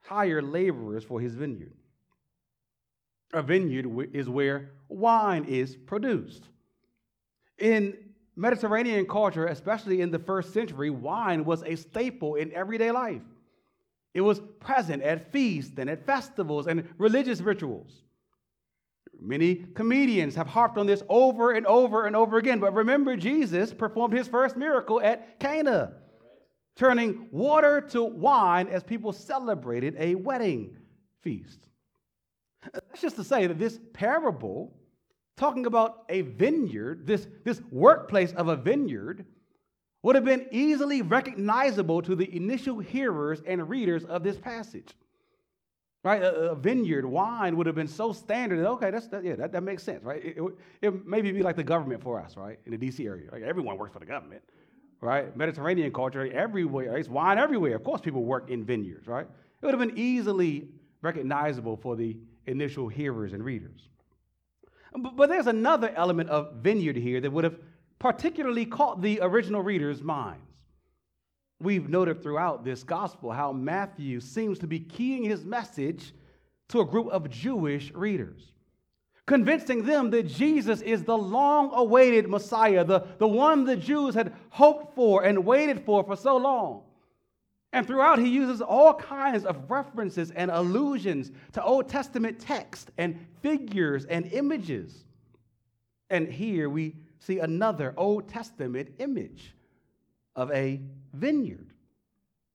hire 0.00 0.40
laborers 0.40 1.04
for 1.04 1.20
his 1.20 1.34
vineyard. 1.34 1.74
A 3.32 3.42
vineyard 3.42 4.10
is 4.14 4.28
where 4.28 4.70
wine 4.88 5.44
is 5.44 5.76
produced. 5.76 6.48
In 7.58 7.96
Mediterranean 8.36 9.06
culture, 9.06 9.46
especially 9.46 10.00
in 10.00 10.10
the 10.10 10.18
first 10.18 10.52
century, 10.52 10.90
wine 10.90 11.44
was 11.44 11.62
a 11.62 11.74
staple 11.74 12.36
in 12.36 12.52
everyday 12.52 12.90
life. 12.90 13.22
It 14.16 14.22
was 14.22 14.40
present 14.60 15.02
at 15.02 15.30
feasts 15.30 15.74
and 15.76 15.90
at 15.90 16.06
festivals 16.06 16.68
and 16.68 16.88
religious 16.96 17.42
rituals. 17.42 18.02
Many 19.20 19.66
comedians 19.74 20.34
have 20.36 20.46
harped 20.46 20.78
on 20.78 20.86
this 20.86 21.02
over 21.10 21.52
and 21.52 21.66
over 21.66 22.06
and 22.06 22.16
over 22.16 22.38
again, 22.38 22.58
but 22.58 22.72
remember, 22.72 23.14
Jesus 23.14 23.74
performed 23.74 24.14
his 24.14 24.26
first 24.26 24.56
miracle 24.56 25.02
at 25.02 25.38
Cana 25.38 25.92
turning 26.76 27.28
water 27.30 27.82
to 27.90 28.04
wine 28.04 28.68
as 28.68 28.82
people 28.82 29.12
celebrated 29.12 29.94
a 29.98 30.14
wedding 30.14 30.74
feast. 31.20 31.68
That's 32.72 33.02
just 33.02 33.16
to 33.16 33.24
say 33.24 33.46
that 33.46 33.58
this 33.58 33.78
parable, 33.92 34.78
talking 35.36 35.66
about 35.66 36.04
a 36.08 36.22
vineyard, 36.22 37.06
this, 37.06 37.28
this 37.44 37.60
workplace 37.70 38.32
of 38.32 38.48
a 38.48 38.56
vineyard, 38.56 39.26
would 40.06 40.14
have 40.14 40.24
been 40.24 40.46
easily 40.52 41.02
recognizable 41.02 42.00
to 42.00 42.14
the 42.14 42.32
initial 42.36 42.78
hearers 42.78 43.42
and 43.44 43.68
readers 43.68 44.04
of 44.04 44.22
this 44.22 44.38
passage. 44.38 44.94
Right? 46.04 46.22
A, 46.22 46.52
a 46.52 46.54
vineyard, 46.54 47.04
wine 47.04 47.56
would 47.56 47.66
have 47.66 47.74
been 47.74 47.88
so 47.88 48.12
standard 48.12 48.60
that, 48.60 48.68
okay, 48.68 48.92
that's, 48.92 49.08
that, 49.08 49.24
yeah, 49.24 49.34
that, 49.34 49.50
that 49.50 49.64
makes 49.64 49.82
sense, 49.82 50.04
right? 50.04 50.24
It, 50.24 50.36
it, 50.36 50.52
it 50.80 51.06
maybe 51.08 51.32
be 51.32 51.42
like 51.42 51.56
the 51.56 51.64
government 51.64 52.04
for 52.04 52.20
us, 52.20 52.36
right? 52.36 52.60
In 52.66 52.70
the 52.70 52.78
DC 52.78 53.04
area. 53.04 53.28
Right? 53.32 53.42
Everyone 53.42 53.76
works 53.78 53.92
for 53.92 53.98
the 53.98 54.06
government 54.06 54.42
right? 55.02 55.36
Mediterranean 55.36 55.92
culture, 55.92 56.24
everywhere, 56.32 56.96
it's 56.96 57.08
wine 57.08 57.38
everywhere. 57.38 57.76
Of 57.76 57.84
course, 57.84 58.00
people 58.00 58.24
work 58.24 58.48
in 58.48 58.64
vineyards, 58.64 59.06
right? 59.06 59.26
It 59.26 59.66
would 59.66 59.74
have 59.74 59.88
been 59.88 59.98
easily 59.98 60.68
recognizable 61.02 61.76
for 61.76 61.96
the 61.96 62.16
initial 62.46 62.88
hearers 62.88 63.34
and 63.34 63.44
readers. 63.44 63.88
But, 64.96 65.16
but 65.16 65.28
there's 65.28 65.48
another 65.48 65.92
element 65.94 66.30
of 66.30 66.54
vineyard 66.62 66.96
here 66.96 67.20
that 67.20 67.30
would 67.30 67.44
have 67.44 67.56
particularly 67.98 68.66
caught 68.66 69.00
the 69.02 69.20
original 69.22 69.62
readers' 69.62 70.02
minds. 70.02 70.42
We've 71.58 71.88
noted 71.88 72.22
throughout 72.22 72.64
this 72.64 72.82
gospel 72.82 73.32
how 73.32 73.52
Matthew 73.52 74.20
seems 74.20 74.58
to 74.58 74.66
be 74.66 74.80
keying 74.80 75.24
his 75.24 75.44
message 75.44 76.12
to 76.68 76.80
a 76.80 76.84
group 76.84 77.08
of 77.08 77.30
Jewish 77.30 77.92
readers 77.92 78.52
convincing 79.26 79.84
them 79.84 80.10
that 80.10 80.28
Jesus 80.28 80.80
is 80.80 81.02
the 81.02 81.18
long 81.18 81.72
awaited 81.74 82.28
Messiah, 82.28 82.84
the, 82.84 83.04
the 83.18 83.26
one 83.26 83.64
the 83.64 83.76
Jews 83.76 84.14
had 84.14 84.32
hoped 84.50 84.94
for 84.94 85.24
and 85.24 85.44
waited 85.44 85.84
for 85.84 86.04
for 86.04 86.16
so 86.16 86.36
long. 86.36 86.82
And 87.72 87.86
throughout, 87.86 88.20
he 88.20 88.28
uses 88.28 88.62
all 88.62 88.94
kinds 88.94 89.44
of 89.44 89.70
references 89.70 90.30
and 90.30 90.50
allusions 90.50 91.32
to 91.52 91.62
Old 91.62 91.88
Testament 91.88 92.38
text 92.38 92.90
and 92.96 93.26
figures 93.42 94.04
and 94.06 94.26
images. 94.32 95.04
And 96.08 96.28
here 96.28 96.70
we 96.70 96.94
see 97.26 97.40
another 97.40 97.92
Old 97.96 98.28
Testament 98.28 98.88
image 98.98 99.54
of 100.36 100.50
a 100.52 100.80
vineyard. 101.12 101.72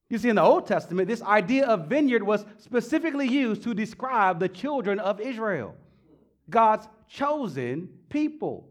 You 0.08 0.18
see, 0.18 0.28
in 0.28 0.36
the 0.36 0.42
Old 0.42 0.66
Testament, 0.66 1.08
this 1.08 1.22
idea 1.22 1.66
of 1.66 1.86
vineyard 1.86 2.22
was 2.22 2.44
specifically 2.58 3.28
used 3.28 3.62
to 3.64 3.74
describe 3.74 4.40
the 4.40 4.48
children 4.48 4.98
of 4.98 5.20
Israel. 5.20 5.74
God's 6.50 6.88
chosen 7.08 7.88
people. 8.08 8.68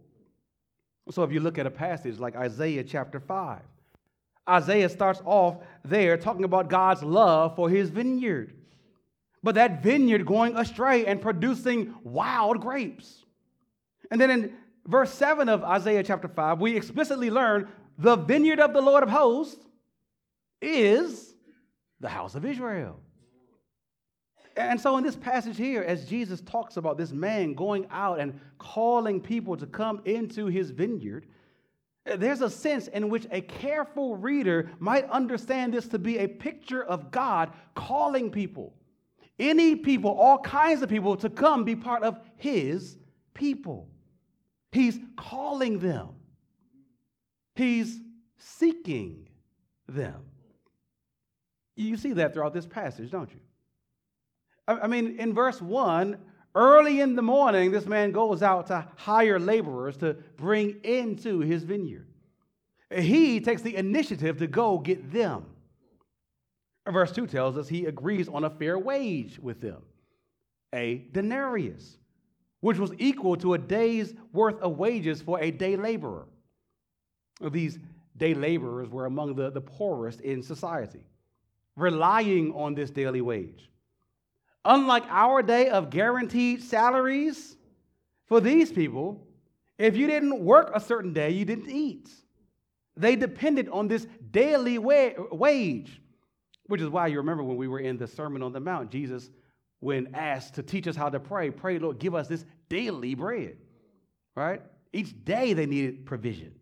So 1.09 1.23
if 1.23 1.31
you 1.31 1.39
look 1.39 1.57
at 1.57 1.65
a 1.65 1.71
passage 1.71 2.19
like 2.19 2.35
Isaiah 2.35 2.83
chapter 2.83 3.19
5, 3.19 3.59
Isaiah 4.49 4.89
starts 4.89 5.21
off 5.25 5.57
there 5.83 6.17
talking 6.17 6.43
about 6.43 6.69
God's 6.69 7.03
love 7.03 7.55
for 7.55 7.69
his 7.69 7.89
vineyard. 7.89 8.53
But 9.43 9.55
that 9.55 9.81
vineyard 9.81 10.25
going 10.25 10.55
astray 10.55 11.05
and 11.05 11.21
producing 11.21 11.95
wild 12.03 12.61
grapes. 12.61 13.25
And 14.11 14.19
then 14.19 14.29
in 14.29 14.53
verse 14.91 15.13
7 15.13 15.47
of 15.47 15.63
Isaiah 15.63 16.03
chapter 16.03 16.27
5, 16.27 16.59
we 16.59 16.75
explicitly 16.75 17.29
learn 17.31 17.69
the 17.97 18.17
vineyard 18.17 18.59
of 18.59 18.73
the 18.73 18.81
Lord 18.81 19.03
of 19.03 19.09
hosts 19.09 19.65
is 20.61 21.33
the 22.01 22.09
house 22.09 22.35
of 22.35 22.45
Israel. 22.45 22.99
And 24.57 24.79
so, 24.79 24.97
in 24.97 25.03
this 25.03 25.15
passage 25.15 25.55
here, 25.55 25.81
as 25.81 26.05
Jesus 26.05 26.41
talks 26.41 26.75
about 26.75 26.97
this 26.97 27.13
man 27.13 27.53
going 27.53 27.87
out 27.89 28.19
and 28.19 28.39
calling 28.57 29.21
people 29.21 29.55
to 29.55 29.65
come 29.65 30.01
into 30.03 30.47
his 30.47 30.71
vineyard, 30.71 31.25
there's 32.05 32.41
a 32.41 32.49
sense 32.49 32.87
in 32.87 33.09
which 33.09 33.27
a 33.31 33.39
careful 33.39 34.17
reader 34.17 34.71
might 34.79 35.09
understand 35.09 35.73
this 35.73 35.87
to 35.89 35.99
be 35.99 36.17
a 36.17 36.27
picture 36.27 36.83
of 36.83 37.11
God 37.11 37.53
calling 37.75 38.29
people, 38.29 38.73
any 39.39 39.75
people, 39.75 40.11
all 40.11 40.39
kinds 40.39 40.81
of 40.81 40.89
people, 40.89 41.15
to 41.17 41.29
come 41.29 41.63
be 41.63 41.75
part 41.75 42.03
of 42.03 42.19
his 42.35 42.97
people. 43.33 43.90
He's 44.71 44.99
calling 45.17 45.79
them, 45.79 46.09
he's 47.55 47.99
seeking 48.37 49.27
them. 49.87 50.21
You 51.75 51.97
see 51.97 52.13
that 52.13 52.33
throughout 52.33 52.53
this 52.53 52.65
passage, 52.67 53.11
don't 53.11 53.31
you? 53.31 53.39
I 54.67 54.87
mean, 54.87 55.19
in 55.19 55.33
verse 55.33 55.61
1, 55.61 56.17
early 56.55 57.01
in 57.01 57.15
the 57.15 57.21
morning, 57.21 57.71
this 57.71 57.85
man 57.85 58.11
goes 58.11 58.43
out 58.43 58.67
to 58.67 58.85
hire 58.95 59.39
laborers 59.39 59.97
to 59.97 60.15
bring 60.37 60.79
into 60.83 61.39
his 61.39 61.63
vineyard. 61.63 62.07
He 62.95 63.39
takes 63.39 63.61
the 63.61 63.75
initiative 63.75 64.37
to 64.37 64.47
go 64.47 64.77
get 64.77 65.11
them. 65.11 65.45
Verse 66.87 67.11
2 67.11 67.27
tells 67.27 67.57
us 67.57 67.67
he 67.67 67.85
agrees 67.85 68.27
on 68.27 68.43
a 68.43 68.49
fair 68.49 68.77
wage 68.77 69.39
with 69.39 69.61
them, 69.61 69.81
a 70.73 71.05
denarius, 71.11 71.97
which 72.61 72.77
was 72.77 72.93
equal 72.97 73.35
to 73.35 73.53
a 73.53 73.57
day's 73.57 74.13
worth 74.31 74.59
of 74.61 74.77
wages 74.77 75.21
for 75.21 75.39
a 75.39 75.51
day 75.51 75.75
laborer. 75.75 76.25
These 77.51 77.79
day 78.17 78.33
laborers 78.33 78.89
were 78.89 79.05
among 79.05 79.35
the, 79.35 79.49
the 79.49 79.61
poorest 79.61 80.21
in 80.21 80.41
society, 80.41 81.03
relying 81.75 82.53
on 82.53 82.75
this 82.75 82.89
daily 82.89 83.21
wage. 83.21 83.69
Unlike 84.63 85.05
our 85.09 85.41
day 85.41 85.69
of 85.69 85.89
guaranteed 85.89 86.63
salaries, 86.63 87.57
for 88.31 88.39
these 88.39 88.71
people, 88.71 89.27
if 89.77 89.97
you 89.97 90.07
didn't 90.07 90.39
work 90.39 90.71
a 90.73 90.79
certain 90.79 91.11
day, 91.11 91.31
you 91.31 91.43
didn't 91.43 91.69
eat. 91.69 92.09
They 92.95 93.15
depended 93.15 93.67
on 93.67 93.87
this 93.87 94.07
daily 94.31 94.77
wa- 94.77 95.11
wage, 95.31 96.01
which 96.67 96.79
is 96.79 96.87
why 96.87 97.07
you 97.07 97.17
remember 97.17 97.43
when 97.43 97.57
we 97.57 97.67
were 97.67 97.79
in 97.79 97.97
the 97.97 98.07
Sermon 98.07 98.43
on 98.43 98.53
the 98.53 98.59
Mount, 98.59 98.91
Jesus, 98.91 99.31
when 99.81 100.13
asked 100.13 100.53
to 100.55 100.63
teach 100.63 100.87
us 100.87 100.95
how 100.95 101.09
to 101.09 101.19
pray, 101.19 101.49
pray, 101.49 101.79
Lord, 101.79 101.99
give 101.99 102.15
us 102.15 102.27
this 102.27 102.45
daily 102.69 103.15
bread, 103.15 103.57
right? 104.35 104.61
Each 104.93 105.13
day 105.25 105.53
they 105.53 105.65
needed 105.65 106.05
provision. 106.05 106.53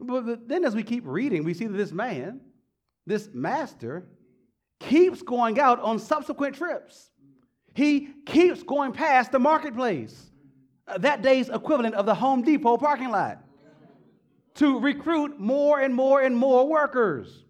But 0.00 0.48
then 0.48 0.64
as 0.64 0.74
we 0.74 0.82
keep 0.82 1.04
reading, 1.06 1.44
we 1.44 1.54
see 1.54 1.66
that 1.66 1.76
this 1.76 1.92
man, 1.92 2.40
this 3.06 3.28
master, 3.32 4.08
keeps 4.80 5.22
going 5.22 5.60
out 5.60 5.80
on 5.80 6.00
subsequent 6.00 6.56
trips. 6.56 7.10
He 7.72 8.08
keeps 8.26 8.64
going 8.64 8.92
past 8.92 9.30
the 9.30 9.38
marketplace, 9.38 10.32
uh, 10.88 10.98
that 10.98 11.22
day's 11.22 11.48
equivalent 11.48 11.94
of 11.94 12.04
the 12.04 12.16
Home 12.16 12.42
Depot 12.42 12.78
parking 12.78 13.10
lot, 13.10 13.44
to 14.56 14.80
recruit 14.80 15.38
more 15.38 15.80
and 15.80 15.94
more 15.94 16.20
and 16.20 16.36
more 16.36 16.68
workers. 16.68 17.44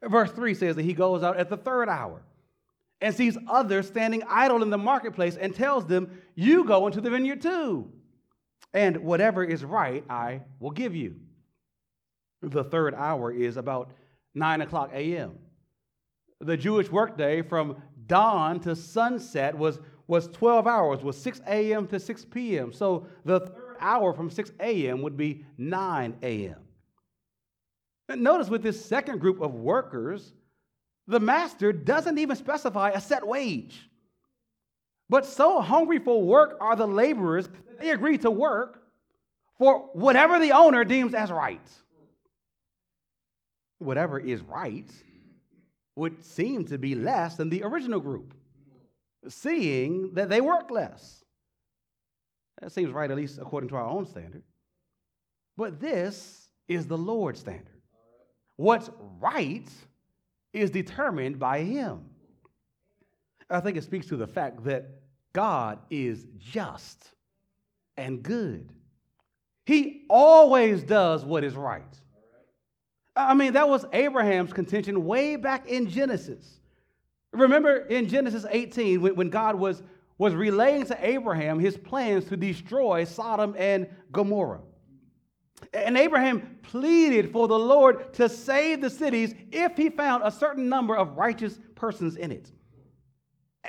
Verse 0.00 0.30
3 0.30 0.54
says 0.54 0.76
that 0.76 0.82
he 0.82 0.94
goes 0.94 1.24
out 1.24 1.36
at 1.36 1.50
the 1.50 1.56
third 1.56 1.88
hour 1.88 2.22
and 3.02 3.14
sees 3.14 3.36
others 3.48 3.88
standing 3.88 4.22
idle 4.28 4.62
in 4.62 4.70
the 4.70 4.78
marketplace 4.78 5.36
and 5.36 5.54
tells 5.54 5.84
them, 5.86 6.22
You 6.34 6.64
go 6.64 6.86
into 6.86 7.00
the 7.00 7.10
vineyard 7.10 7.42
too, 7.42 7.90
and 8.72 8.96
whatever 8.98 9.44
is 9.44 9.64
right, 9.64 10.04
I 10.08 10.42
will 10.60 10.70
give 10.70 10.94
you. 10.94 11.16
The 12.40 12.64
third 12.64 12.94
hour 12.94 13.30
is 13.30 13.56
about 13.56 13.90
9 14.34 14.62
o'clock 14.62 14.90
a.m. 14.94 15.38
The 16.40 16.56
Jewish 16.56 16.90
workday 16.90 17.42
from 17.42 17.76
dawn 18.06 18.60
to 18.60 18.74
sunset 18.74 19.56
was, 19.56 19.80
was 20.06 20.28
12 20.28 20.66
hours, 20.66 21.02
was 21.02 21.20
6 21.20 21.40
a.m. 21.46 21.86
to 21.88 22.00
6 22.00 22.24
p.m. 22.26 22.72
So 22.72 23.06
the 23.24 23.40
third 23.40 23.76
hour 23.80 24.12
from 24.12 24.30
6 24.30 24.52
a.m. 24.60 25.02
would 25.02 25.16
be 25.16 25.44
9 25.58 26.16
a.m. 26.22 26.56
Notice 28.08 28.48
with 28.48 28.62
this 28.62 28.84
second 28.84 29.20
group 29.20 29.40
of 29.40 29.54
workers, 29.54 30.34
the 31.06 31.20
master 31.20 31.72
doesn't 31.72 32.18
even 32.18 32.36
specify 32.36 32.90
a 32.90 33.00
set 33.00 33.26
wage. 33.26 33.88
But 35.08 35.26
so 35.26 35.60
hungry 35.60 35.98
for 35.98 36.22
work 36.22 36.56
are 36.60 36.76
the 36.76 36.86
laborers, 36.86 37.48
they 37.80 37.90
agree 37.90 38.18
to 38.18 38.30
work 38.30 38.82
for 39.58 39.90
whatever 39.92 40.38
the 40.38 40.52
owner 40.52 40.84
deems 40.84 41.14
as 41.14 41.30
right. 41.30 41.60
Whatever 43.78 44.18
is 44.18 44.40
right 44.42 44.90
would 45.96 46.24
seem 46.24 46.64
to 46.66 46.78
be 46.78 46.94
less 46.94 47.36
than 47.36 47.50
the 47.50 47.62
original 47.64 48.00
group, 48.00 48.32
seeing 49.28 50.14
that 50.14 50.28
they 50.28 50.40
work 50.40 50.70
less. 50.70 51.22
That 52.60 52.72
seems 52.72 52.92
right, 52.92 53.10
at 53.10 53.16
least 53.16 53.38
according 53.38 53.68
to 53.70 53.76
our 53.76 53.86
own 53.86 54.06
standard. 54.06 54.44
But 55.56 55.80
this 55.80 56.48
is 56.68 56.86
the 56.86 56.96
Lord's 56.96 57.40
standard. 57.40 57.82
What's 58.56 58.88
right 59.20 59.68
is 60.52 60.70
determined 60.70 61.38
by 61.38 61.60
Him. 61.62 62.04
I 63.50 63.60
think 63.60 63.76
it 63.76 63.84
speaks 63.84 64.06
to 64.06 64.16
the 64.16 64.26
fact 64.26 64.64
that 64.64 65.02
God 65.32 65.78
is 65.90 66.26
just 66.38 67.12
and 67.96 68.22
good. 68.22 68.72
He 69.66 70.04
always 70.08 70.82
does 70.82 71.24
what 71.24 71.44
is 71.44 71.54
right. 71.54 71.82
I 73.14 73.34
mean, 73.34 73.52
that 73.52 73.68
was 73.68 73.84
Abraham's 73.92 74.52
contention 74.52 75.04
way 75.04 75.36
back 75.36 75.68
in 75.68 75.88
Genesis. 75.88 76.60
Remember 77.32 77.76
in 77.76 78.08
Genesis 78.08 78.46
18, 78.48 79.00
when, 79.14 79.30
God 79.30 79.54
was, 79.54 79.82
was 80.18 80.34
relaying 80.34 80.86
to 80.86 81.06
Abraham 81.06 81.58
his 81.58 81.76
plans 81.76 82.24
to 82.26 82.36
destroy 82.36 83.04
Sodom 83.04 83.54
and 83.58 83.86
Gomorrah. 84.12 84.60
And 85.72 85.96
Abraham 85.96 86.58
pleaded 86.62 87.32
for 87.32 87.48
the 87.48 87.58
Lord 87.58 88.12
to 88.14 88.28
save 88.28 88.80
the 88.80 88.90
cities 88.90 89.34
if 89.50 89.76
he 89.76 89.90
found 89.90 90.22
a 90.24 90.30
certain 90.30 90.68
number 90.68 90.96
of 90.96 91.16
righteous 91.16 91.58
persons 91.74 92.16
in 92.16 92.32
it. 92.32 92.50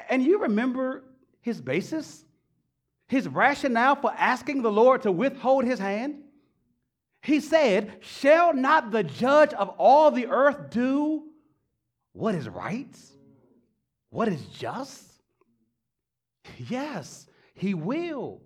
And 0.10 0.24
you 0.24 0.40
remember 0.40 1.04
his 1.42 1.62
basis? 1.62 2.26
His 3.08 3.28
rationale 3.28 3.96
for 3.96 4.12
asking 4.18 4.62
the 4.62 4.72
Lord 4.72 5.04
to 5.04 5.12
withhold 5.12 5.66
his 5.66 5.80
hand? 5.80 6.24
He 7.22 7.40
said, 7.40 8.00
Shall 8.02 8.54
not 8.54 8.92
the 8.92 9.04
judge 9.04 9.54
of 9.54 9.70
all 9.78 10.12
the 10.12 10.28
earth 10.28 10.70
do 10.72 11.24
what 12.14 12.36
is 12.36 12.48
right? 12.48 12.96
What 14.10 14.28
is 14.28 14.46
just? 14.46 15.04
Yes, 16.58 17.26
he 17.56 17.74
will. 17.74 18.42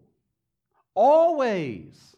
Always 0.96 2.16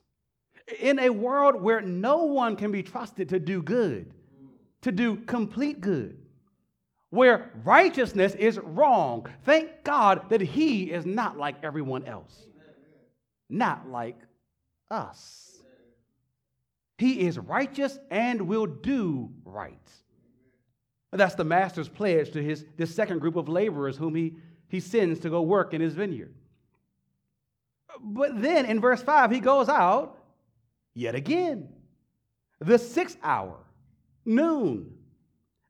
in 0.79 0.99
a 0.99 1.09
world 1.09 1.61
where 1.61 1.81
no 1.81 2.25
one 2.25 2.55
can 2.55 2.71
be 2.71 2.83
trusted 2.83 3.29
to 3.29 3.39
do 3.39 3.61
good, 3.61 4.13
to 4.81 4.91
do 4.91 5.15
complete 5.15 5.81
good, 5.81 6.17
where 7.09 7.51
righteousness 7.63 8.35
is 8.35 8.59
wrong, 8.59 9.25
thank 9.43 9.83
God 9.83 10.29
that 10.29 10.41
He 10.41 10.91
is 10.91 11.05
not 11.05 11.37
like 11.37 11.55
everyone 11.63 12.05
else, 12.05 12.45
not 13.49 13.89
like 13.89 14.19
us. 14.91 15.49
He 16.97 17.21
is 17.21 17.39
righteous 17.39 17.97
and 18.11 18.41
will 18.41 18.65
do 18.65 19.31
right. 19.45 19.79
That's 21.11 21.35
the 21.35 21.43
master's 21.43 21.89
pledge 21.89 22.31
to 22.31 22.43
his 22.43 22.65
this 22.77 22.93
second 22.93 23.19
group 23.19 23.35
of 23.35 23.49
laborers 23.49 23.97
whom 23.97 24.13
he, 24.15 24.35
he 24.67 24.79
sends 24.79 25.19
to 25.21 25.29
go 25.29 25.41
work 25.41 25.73
in 25.73 25.81
his 25.81 25.93
vineyard. 25.93 26.33
But 27.99 28.41
then 28.41 28.65
in 28.65 28.79
verse 28.79 29.01
5, 29.01 29.31
he 29.31 29.39
goes 29.39 29.69
out 29.69 30.18
yet 30.99 31.15
again. 31.15 31.69
The 32.59 32.77
sixth 32.77 33.17
hour, 33.23 33.57
noon, 34.25 34.95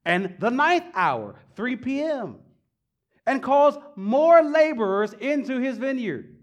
and 0.04 0.36
the 0.40 0.50
ninth 0.50 0.86
hour, 0.96 1.36
3 1.56 1.76
p.m., 1.76 2.38
and 3.28 3.44
calls 3.44 3.78
more 3.96 4.42
laborers 4.42 5.14
into 5.14 5.60
his 5.60 5.78
vineyard. 5.78 6.36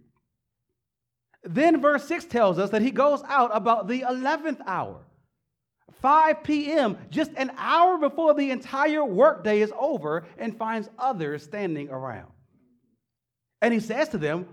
Then 1.43 1.81
verse 1.81 2.07
6 2.07 2.27
tells 2.27 2.59
us 2.59 2.71
that 2.71 2.83
he 2.83 2.93
goes 2.93 3.23
out 3.27 3.51
about 3.53 3.89
the 3.89 4.03
11th 4.03 4.61
hour, 4.67 5.05
5 6.01 6.45
p.m., 6.45 6.97
just 7.11 7.33
an 7.37 7.51
hour 7.57 7.99
before 7.99 8.35
the 8.35 8.51
entire 8.51 9.05
workday 9.05 9.63
is 9.63 9.73
over, 9.79 10.27
and 10.39 10.57
finds 10.57 10.89
others 10.97 11.43
standing 11.43 11.89
around. 11.89 12.31
And 13.61 13.75
he 13.75 13.81
says 13.81 14.11
to 14.11 14.19
them, 14.19 14.47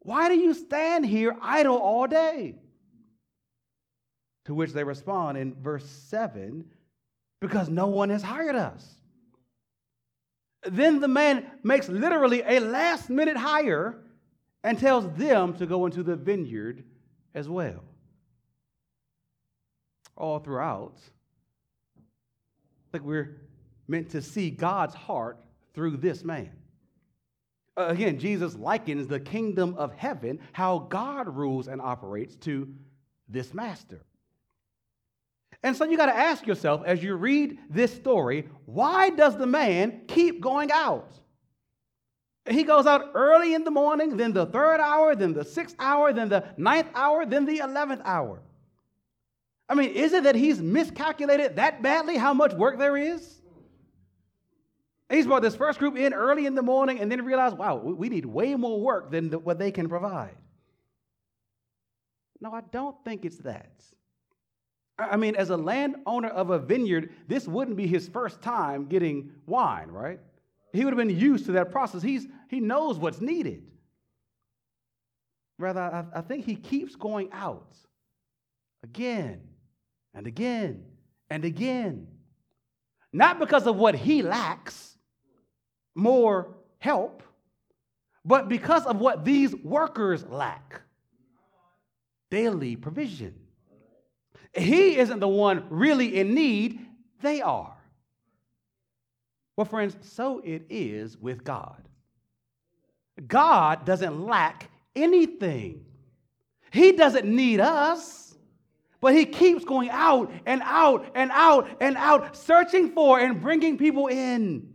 Why 0.00 0.28
do 0.28 0.34
you 0.34 0.52
stand 0.52 1.06
here 1.06 1.36
idle 1.40 1.76
all 1.76 2.06
day? 2.06 2.56
To 4.48 4.54
which 4.54 4.72
they 4.72 4.82
respond 4.82 5.36
in 5.36 5.54
verse 5.54 5.84
7 5.84 6.64
because 7.38 7.68
no 7.68 7.88
one 7.88 8.08
has 8.08 8.22
hired 8.22 8.56
us. 8.56 8.94
Then 10.62 11.00
the 11.00 11.06
man 11.06 11.46
makes 11.62 11.86
literally 11.86 12.40
a 12.40 12.58
last 12.58 13.10
minute 13.10 13.36
hire 13.36 13.98
and 14.64 14.78
tells 14.78 15.06
them 15.18 15.52
to 15.58 15.66
go 15.66 15.84
into 15.84 16.02
the 16.02 16.16
vineyard 16.16 16.82
as 17.34 17.46
well. 17.46 17.84
All 20.16 20.38
throughout, 20.38 20.96
like 22.94 23.02
we're 23.02 23.36
meant 23.86 24.12
to 24.12 24.22
see 24.22 24.48
God's 24.48 24.94
heart 24.94 25.38
through 25.74 25.98
this 25.98 26.24
man. 26.24 26.52
Uh, 27.76 27.88
again, 27.88 28.18
Jesus 28.18 28.56
likens 28.56 29.08
the 29.08 29.20
kingdom 29.20 29.74
of 29.76 29.92
heaven, 29.92 30.40
how 30.52 30.78
God 30.78 31.28
rules 31.28 31.68
and 31.68 31.82
operates, 31.82 32.34
to 32.36 32.66
this 33.28 33.52
master. 33.52 34.00
And 35.62 35.76
so 35.76 35.84
you 35.84 35.96
got 35.96 36.06
to 36.06 36.16
ask 36.16 36.46
yourself 36.46 36.82
as 36.84 37.02
you 37.02 37.14
read 37.14 37.58
this 37.68 37.94
story 37.94 38.48
why 38.64 39.10
does 39.10 39.36
the 39.36 39.46
man 39.46 40.02
keep 40.06 40.40
going 40.40 40.70
out? 40.70 41.12
He 42.48 42.62
goes 42.62 42.86
out 42.86 43.10
early 43.14 43.54
in 43.54 43.64
the 43.64 43.70
morning, 43.70 44.16
then 44.16 44.32
the 44.32 44.46
third 44.46 44.80
hour, 44.80 45.14
then 45.14 45.34
the 45.34 45.44
sixth 45.44 45.76
hour, 45.78 46.12
then 46.12 46.28
the 46.28 46.44
ninth 46.56 46.88
hour, 46.94 47.26
then 47.26 47.44
the 47.44 47.58
eleventh 47.58 48.00
hour. 48.04 48.40
I 49.68 49.74
mean, 49.74 49.90
is 49.90 50.14
it 50.14 50.24
that 50.24 50.34
he's 50.34 50.62
miscalculated 50.62 51.56
that 51.56 51.82
badly 51.82 52.16
how 52.16 52.32
much 52.32 52.54
work 52.54 52.78
there 52.78 52.96
is? 52.96 53.38
He's 55.10 55.26
brought 55.26 55.42
this 55.42 55.56
first 55.56 55.78
group 55.78 55.96
in 55.96 56.14
early 56.14 56.46
in 56.46 56.54
the 56.54 56.62
morning 56.62 57.00
and 57.00 57.10
then 57.10 57.24
realized, 57.24 57.56
wow, 57.56 57.76
we 57.76 58.08
need 58.08 58.26
way 58.26 58.54
more 58.54 58.80
work 58.80 59.10
than 59.10 59.30
what 59.30 59.58
they 59.58 59.70
can 59.70 59.88
provide. 59.88 60.36
No, 62.40 62.52
I 62.52 62.60
don't 62.70 62.96
think 63.04 63.24
it's 63.24 63.38
that. 63.38 63.72
I 64.98 65.16
mean, 65.16 65.36
as 65.36 65.50
a 65.50 65.56
landowner 65.56 66.28
of 66.28 66.50
a 66.50 66.58
vineyard, 66.58 67.12
this 67.28 67.46
wouldn't 67.46 67.76
be 67.76 67.86
his 67.86 68.08
first 68.08 68.42
time 68.42 68.86
getting 68.86 69.30
wine, 69.46 69.88
right? 69.88 70.18
He 70.72 70.84
would 70.84 70.92
have 70.92 70.98
been 70.98 71.16
used 71.16 71.46
to 71.46 71.52
that 71.52 71.70
process. 71.70 72.02
He's, 72.02 72.26
he 72.48 72.60
knows 72.60 72.98
what's 72.98 73.20
needed. 73.20 73.62
Rather, 75.58 75.80
I, 75.80 76.18
I 76.18 76.20
think 76.20 76.44
he 76.44 76.56
keeps 76.56 76.96
going 76.96 77.30
out 77.32 77.76
again 78.82 79.40
and 80.14 80.26
again 80.26 80.84
and 81.30 81.44
again. 81.44 82.08
Not 83.12 83.38
because 83.38 83.66
of 83.66 83.76
what 83.76 83.94
he 83.94 84.22
lacks, 84.22 84.96
more 85.94 86.56
help, 86.78 87.22
but 88.24 88.48
because 88.48 88.84
of 88.84 88.98
what 88.98 89.24
these 89.24 89.54
workers 89.54 90.26
lack 90.26 90.82
daily 92.30 92.76
provision. 92.76 93.34
He 94.60 94.96
isn't 94.96 95.20
the 95.20 95.28
one 95.28 95.64
really 95.70 96.18
in 96.18 96.34
need, 96.34 96.80
they 97.20 97.40
are. 97.40 97.76
Well, 99.56 99.64
friends, 99.64 99.96
so 100.02 100.40
it 100.44 100.66
is 100.70 101.18
with 101.18 101.44
God. 101.44 101.82
God 103.26 103.84
doesn't 103.84 104.24
lack 104.24 104.70
anything, 104.94 105.84
He 106.70 106.92
doesn't 106.92 107.26
need 107.26 107.60
us. 107.60 108.28
But 109.00 109.14
he 109.14 109.26
keeps 109.26 109.64
going 109.64 109.90
out 109.90 110.32
and 110.44 110.60
out 110.64 111.12
and 111.14 111.30
out 111.32 111.68
and 111.80 111.96
out, 111.96 112.36
searching 112.36 112.90
for 112.90 113.20
and 113.20 113.40
bringing 113.40 113.78
people 113.78 114.08
in 114.08 114.74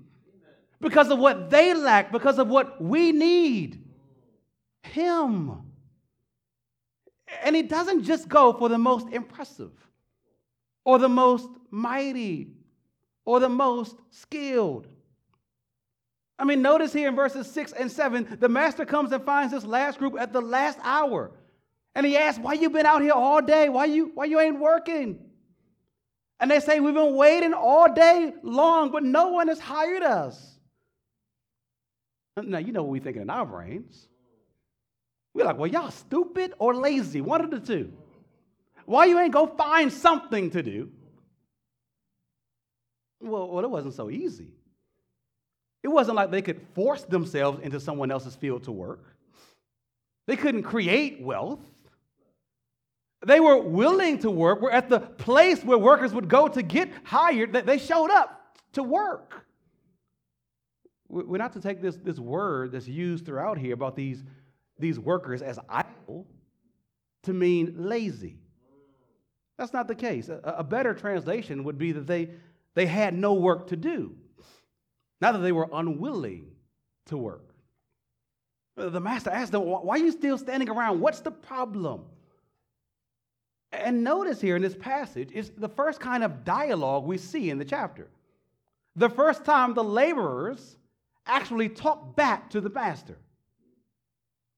because 0.80 1.10
of 1.10 1.20
what 1.20 1.50
they 1.50 1.74
lack, 1.74 2.12
because 2.12 2.40
of 2.40 2.48
what 2.48 2.82
we 2.82 3.12
need. 3.12 3.84
Him. 4.84 5.63
And 7.44 7.56
he 7.56 7.64
doesn't 7.64 8.04
just 8.04 8.28
go 8.28 8.54
for 8.54 8.70
the 8.70 8.78
most 8.78 9.08
impressive 9.10 9.72
or 10.86 11.00
the 11.00 11.10
most 11.10 11.50
mighty 11.72 12.52
or 13.26 13.40
the 13.40 13.50
most 13.50 13.96
skilled. 14.10 14.88
I 16.38 16.46
mean, 16.46 16.62
notice 16.62 16.92
here 16.92 17.08
in 17.08 17.16
verses 17.16 17.50
6 17.52 17.74
and 17.74 17.92
7, 17.92 18.38
the 18.40 18.50
master 18.50 18.86
comes 18.86 19.12
and 19.12 19.24
finds 19.24 19.54
this 19.54 19.64
last 19.64 20.00
group 20.00 20.16
at 20.20 20.34
the 20.34 20.42
last 20.42 20.80
hour. 20.84 21.32
And 21.96 22.06
he 22.06 22.18
asks, 22.18 22.40
Why 22.40 22.54
you 22.54 22.70
been 22.70 22.86
out 22.86 23.02
here 23.02 23.14
all 23.14 23.42
day? 23.42 23.70
Why 23.70 23.86
you, 23.86 24.12
why 24.14 24.26
you 24.26 24.40
ain't 24.40 24.60
working? 24.60 25.20
And 26.40 26.50
they 26.50 26.60
say, 26.60 26.80
We've 26.80 26.94
been 26.94 27.16
waiting 27.16 27.54
all 27.54 27.94
day 27.94 28.34
long, 28.42 28.92
but 28.92 29.04
no 29.04 29.30
one 29.30 29.48
has 29.48 29.60
hired 29.60 30.04
us. 30.04 30.58
Now, 32.42 32.58
you 32.58 32.72
know 32.72 32.82
what 32.82 32.92
we 32.92 33.00
think 33.00 33.18
in 33.18 33.30
our 33.30 33.46
brains. 33.46 34.08
We're 35.34 35.46
like, 35.46 35.58
Well, 35.58 35.70
y'all 35.70 35.92
stupid 35.92 36.54
or 36.60 36.76
lazy, 36.76 37.22
one 37.22 37.42
of 37.42 37.52
the 37.52 37.60
two. 37.60 37.92
Why 38.86 39.06
you 39.06 39.20
ain't 39.20 39.34
go 39.34 39.48
find 39.48 39.92
something 39.92 40.52
to 40.52 40.62
do? 40.62 40.92
Well, 43.22 43.50
well, 43.50 43.64
it 43.64 43.70
wasn't 43.70 43.94
so 43.94 44.10
easy. 44.10 44.50
It 45.82 45.88
wasn't 45.88 46.16
like 46.16 46.32
they 46.32 46.42
could 46.42 46.62
force 46.74 47.04
themselves 47.04 47.60
into 47.62 47.80
someone 47.80 48.12
else's 48.12 48.36
field 48.36 48.64
to 48.64 48.72
work. 48.72 49.04
They 50.28 50.36
couldn't 50.36 50.64
create 50.64 51.22
wealth. 51.22 51.60
They 53.26 53.40
were 53.40 53.58
willing 53.58 54.20
to 54.20 54.32
work. 54.32 54.62
We're 54.62 54.72
at 54.72 54.90
the 54.90 55.00
place 55.00 55.64
where 55.64 55.78
workers 55.78 56.14
would 56.14 56.28
go 56.28 56.48
to 56.50 56.62
get 56.62 56.90
hired, 57.04 57.54
they 57.54 57.78
showed 57.78 58.12
up 58.12 58.58
to 58.74 58.84
work. 58.84 59.46
We're 61.08 61.38
not 61.38 61.54
to 61.54 61.62
take 61.62 61.82
this, 61.82 61.96
this 61.96 62.18
word 62.18 62.72
that's 62.72 62.88
used 62.88 63.26
throughout 63.26 63.58
here 63.58 63.74
about 63.74 63.96
these, 63.96 64.24
these 64.80 65.00
workers 65.00 65.42
as 65.42 65.60
idle 65.70 66.28
to 67.24 67.34
mean 67.34 67.76
lazy. 67.78 68.38
That's 69.58 69.74
not 69.74 69.88
the 69.88 69.96
case. 69.96 70.30
A, 70.30 70.40
a 70.44 70.64
better 70.64 70.94
translation 70.94 71.64
would 71.64 71.78
be 71.78 71.92
that 71.92 72.08
they, 72.08 72.30
they 72.74 72.86
had 72.86 73.14
no 73.14 73.34
work 73.34 73.68
to 73.68 73.76
do, 73.76 74.16
not 75.22 75.34
that 75.34 75.40
they 75.40 75.52
were 75.52 75.70
unwilling 75.72 76.52
to 77.08 77.18
work. 77.18 77.54
The 78.76 79.00
master 79.00 79.30
asked 79.30 79.52
them, 79.52 79.62
Why 79.64 79.96
are 79.96 80.00
you 80.00 80.12
still 80.12 80.38
standing 80.38 80.70
around? 80.70 81.00
What's 81.00 81.20
the 81.20 81.32
problem? 81.32 82.06
And 83.72 84.04
notice 84.04 84.42
here 84.42 84.56
in 84.56 84.62
this 84.62 84.76
passage 84.76 85.32
is 85.32 85.52
the 85.52 85.70
first 85.70 86.00
kind 86.00 86.24
of 86.24 86.44
dialogue 86.44 87.06
we 87.06 87.18
see 87.18 87.50
in 87.50 87.58
the 87.58 87.66
chapter. 87.66 88.08
The 88.96 89.10
first 89.10 89.46
time 89.46 89.74
the 89.74 89.84
laborers 89.84 90.78
actually 91.26 91.70
talk 91.70 92.16
back 92.16 92.50
to 92.52 92.62
the 92.62 92.70
master. 92.70 93.18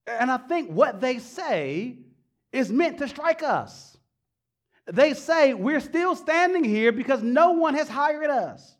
And 0.07 0.29
I 0.31 0.37
think 0.37 0.69
what 0.69 1.01
they 1.01 1.19
say 1.19 1.97
is 2.51 2.71
meant 2.71 2.99
to 2.99 3.07
strike 3.07 3.43
us. 3.43 3.97
They 4.87 5.13
say, 5.13 5.53
We're 5.53 5.79
still 5.79 6.15
standing 6.15 6.63
here 6.63 6.91
because 6.91 7.23
no 7.23 7.51
one 7.51 7.73
has 7.73 7.89
hired 7.89 8.29
us. 8.29 8.75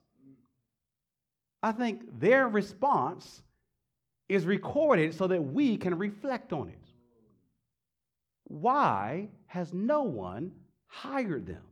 I 1.64 1.72
think 1.72 2.20
their 2.20 2.48
response 2.48 3.42
is 4.30 4.46
recorded 4.46 5.16
so 5.16 5.28
that 5.28 5.42
we 5.42 5.78
can 5.78 5.98
reflect 5.98 6.54
on 6.54 6.70
it. 6.70 6.86
Why 8.44 9.30
has 9.48 9.74
no 9.74 10.04
one 10.04 10.52
hired 10.88 11.48
them? 11.48 11.64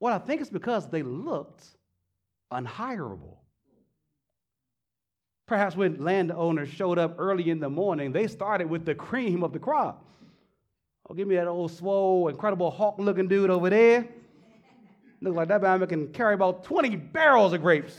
Well, 0.00 0.14
I 0.14 0.18
think 0.18 0.40
it's 0.40 0.50
because 0.50 0.88
they 0.88 1.02
looked 1.02 1.64
unhirable. 2.52 3.36
Perhaps 5.48 5.76
when 5.76 6.04
landowners 6.04 6.68
showed 6.68 6.98
up 6.98 7.16
early 7.18 7.48
in 7.48 7.58
the 7.58 7.70
morning, 7.70 8.12
they 8.12 8.26
started 8.26 8.68
with 8.68 8.84
the 8.84 8.94
cream 8.94 9.42
of 9.42 9.54
the 9.54 9.58
crop. 9.58 10.04
Oh, 11.08 11.14
give 11.14 11.26
me 11.26 11.36
that 11.36 11.48
old 11.48 11.72
swole, 11.72 12.28
Incredible 12.28 12.70
Hulk 12.70 12.96
looking 12.98 13.28
dude 13.28 13.48
over 13.48 13.70
there. 13.70 14.06
Looks 15.22 15.36
like 15.36 15.48
that 15.48 15.62
man 15.62 15.84
can 15.86 16.12
carry 16.12 16.34
about 16.34 16.64
20 16.64 16.94
barrels 16.96 17.54
of 17.54 17.62
grapes. 17.62 17.98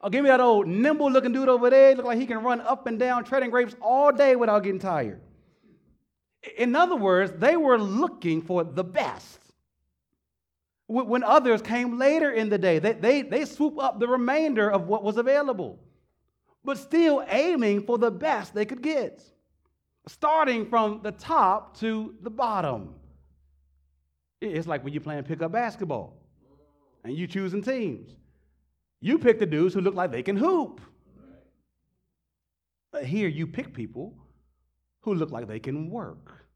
Oh, 0.00 0.10
give 0.10 0.24
me 0.24 0.28
that 0.28 0.40
old 0.40 0.66
nimble 0.66 1.10
looking 1.10 1.32
dude 1.32 1.48
over 1.48 1.70
there. 1.70 1.94
Look 1.94 2.04
like 2.04 2.18
he 2.18 2.26
can 2.26 2.42
run 2.42 2.60
up 2.60 2.88
and 2.88 2.98
down 2.98 3.22
treading 3.24 3.50
grapes 3.50 3.76
all 3.80 4.12
day 4.12 4.34
without 4.34 4.64
getting 4.64 4.80
tired. 4.80 5.20
In 6.58 6.74
other 6.74 6.96
words, 6.96 7.32
they 7.38 7.56
were 7.56 7.78
looking 7.78 8.42
for 8.42 8.64
the 8.64 8.84
best. 8.84 9.38
When 10.88 11.24
others 11.24 11.62
came 11.62 11.98
later 11.98 12.30
in 12.30 12.48
the 12.48 12.58
day, 12.58 12.78
they, 12.78 12.92
they, 12.92 13.22
they 13.22 13.44
swoop 13.44 13.78
up 13.78 13.98
the 13.98 14.06
remainder 14.06 14.70
of 14.70 14.86
what 14.86 15.02
was 15.02 15.16
available, 15.16 15.80
but 16.64 16.78
still 16.78 17.24
aiming 17.28 17.82
for 17.82 17.98
the 17.98 18.10
best 18.10 18.54
they 18.54 18.64
could 18.64 18.82
get, 18.82 19.20
starting 20.06 20.68
from 20.68 21.00
the 21.02 21.10
top 21.10 21.76
to 21.78 22.14
the 22.22 22.30
bottom. 22.30 22.94
It's 24.40 24.68
like 24.68 24.84
when 24.84 24.92
you're 24.92 25.02
playing 25.02 25.24
pickup 25.24 25.50
basketball 25.50 26.16
and 27.02 27.16
you're 27.16 27.26
choosing 27.26 27.62
teams. 27.62 28.14
You 29.00 29.18
pick 29.18 29.38
the 29.38 29.46
dudes 29.46 29.74
who 29.74 29.80
look 29.80 29.94
like 29.94 30.12
they 30.12 30.22
can 30.22 30.36
hoop. 30.36 30.80
But 32.92 33.04
here 33.04 33.28
you 33.28 33.46
pick 33.46 33.74
people 33.74 34.14
who 35.00 35.14
look 35.14 35.30
like 35.30 35.48
they 35.48 35.60
can 35.60 35.90
work. 35.90 36.46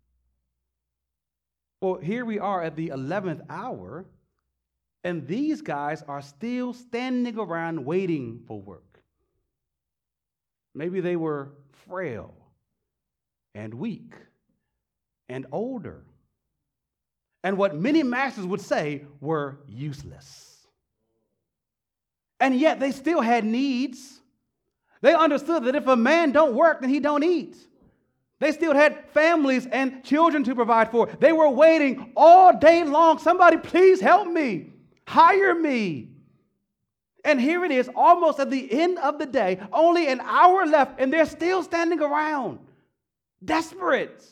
Well, 1.80 1.96
here 1.96 2.24
we 2.24 2.38
are 2.38 2.62
at 2.62 2.76
the 2.76 2.88
11th 2.88 3.42
hour, 3.48 4.06
and 5.02 5.26
these 5.26 5.62
guys 5.62 6.02
are 6.02 6.22
still 6.22 6.72
standing 6.72 7.38
around 7.38 7.84
waiting 7.84 8.42
for 8.46 8.60
work. 8.60 9.00
Maybe 10.74 11.00
they 11.00 11.16
were 11.16 11.52
frail 11.86 12.34
and 13.54 13.74
weak 13.74 14.12
and 15.28 15.46
older, 15.52 16.04
and 17.42 17.56
what 17.56 17.74
many 17.74 18.02
masters 18.02 18.44
would 18.44 18.60
say 18.60 19.04
were 19.20 19.60
useless. 19.66 20.66
And 22.38 22.58
yet 22.58 22.80
they 22.80 22.92
still 22.92 23.20
had 23.20 23.44
needs. 23.44 24.20
They 25.02 25.14
understood 25.14 25.64
that 25.64 25.74
if 25.74 25.86
a 25.86 25.96
man 25.96 26.32
don't 26.32 26.54
work, 26.54 26.80
then 26.80 26.90
he 26.90 27.00
don't 27.00 27.22
eat. 27.22 27.56
They 28.38 28.52
still 28.52 28.74
had 28.74 29.10
families 29.10 29.66
and 29.66 30.02
children 30.02 30.44
to 30.44 30.54
provide 30.54 30.90
for. 30.90 31.06
They 31.20 31.32
were 31.32 31.50
waiting 31.50 32.12
all 32.16 32.58
day 32.58 32.84
long. 32.84 33.18
Somebody, 33.18 33.58
please 33.58 34.00
help 34.00 34.28
me. 34.28 34.72
Hire 35.10 35.56
me. 35.56 36.08
And 37.24 37.40
here 37.40 37.64
it 37.64 37.72
is, 37.72 37.90
almost 37.96 38.38
at 38.38 38.48
the 38.48 38.72
end 38.72 38.96
of 39.00 39.18
the 39.18 39.26
day, 39.26 39.58
only 39.72 40.06
an 40.06 40.20
hour 40.20 40.64
left, 40.66 41.00
and 41.00 41.12
they're 41.12 41.26
still 41.26 41.64
standing 41.64 42.00
around, 42.00 42.60
desperate. 43.44 44.24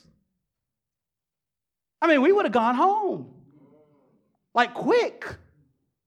I 2.00 2.06
mean, 2.06 2.22
we 2.22 2.30
would 2.30 2.44
have 2.44 2.52
gone 2.52 2.76
home 2.76 3.34
like 4.54 4.72
quick. 4.72 5.26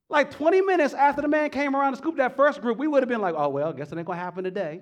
Like 0.08 0.32
20 0.32 0.62
minutes 0.62 0.94
after 0.94 1.22
the 1.22 1.28
man 1.28 1.50
came 1.50 1.76
around 1.76 1.92
to 1.92 1.98
scoop 1.98 2.16
that 2.16 2.38
first 2.38 2.62
group, 2.62 2.78
we 2.78 2.88
would 2.88 3.04
have 3.04 3.10
been 3.10 3.22
like, 3.22 3.36
oh, 3.38 3.50
well, 3.50 3.74
guess 3.74 3.92
it 3.92 3.98
ain't 3.98 4.08
to 4.08 4.14
happen 4.14 4.46
today. 4.46 4.80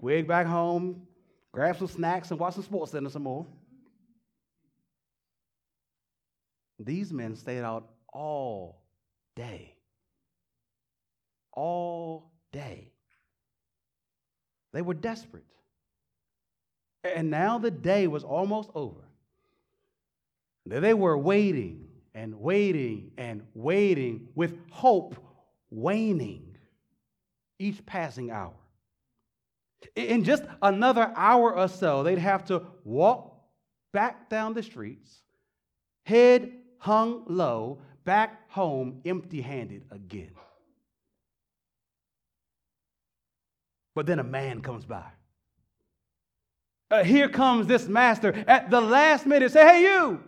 Wig 0.00 0.26
back 0.26 0.46
home, 0.46 1.06
grab 1.52 1.76
some 1.76 1.88
snacks, 1.88 2.30
and 2.30 2.40
watch 2.40 2.54
some 2.54 2.64
SportsCenter 2.64 3.10
some 3.10 3.24
more. 3.24 3.44
These 6.78 7.12
men 7.12 7.36
stayed 7.36 7.60
out 7.60 7.90
all 8.16 8.82
day. 9.36 9.74
All 11.52 12.32
day. 12.50 12.90
They 14.72 14.82
were 14.82 14.94
desperate. 14.94 15.44
And 17.04 17.30
now 17.30 17.58
the 17.58 17.70
day 17.70 18.06
was 18.06 18.24
almost 18.24 18.70
over. 18.74 19.02
They 20.64 20.94
were 20.94 21.16
waiting 21.16 21.88
and 22.14 22.40
waiting 22.40 23.12
and 23.18 23.42
waiting 23.54 24.28
with 24.34 24.56
hope 24.70 25.14
waning 25.70 26.56
each 27.58 27.84
passing 27.86 28.30
hour. 28.30 28.54
In 29.94 30.24
just 30.24 30.42
another 30.62 31.12
hour 31.14 31.54
or 31.54 31.68
so, 31.68 32.02
they'd 32.02 32.18
have 32.18 32.44
to 32.46 32.62
walk 32.82 33.36
back 33.92 34.28
down 34.28 34.54
the 34.54 34.62
streets, 34.62 35.20
head 36.04 36.52
hung 36.78 37.24
low, 37.26 37.80
back 38.06 38.50
home 38.50 39.02
empty 39.04 39.42
handed 39.42 39.84
again. 39.90 40.30
But 43.94 44.06
then 44.06 44.18
a 44.18 44.24
man 44.24 44.62
comes 44.62 44.86
by. 44.86 45.04
Uh, 46.90 47.02
here 47.02 47.28
comes 47.28 47.66
this 47.66 47.88
master 47.88 48.44
at 48.46 48.70
the 48.70 48.80
last 48.80 49.26
minute. 49.26 49.52
Say, 49.52 49.66
hey, 49.66 49.82
you, 49.82 50.22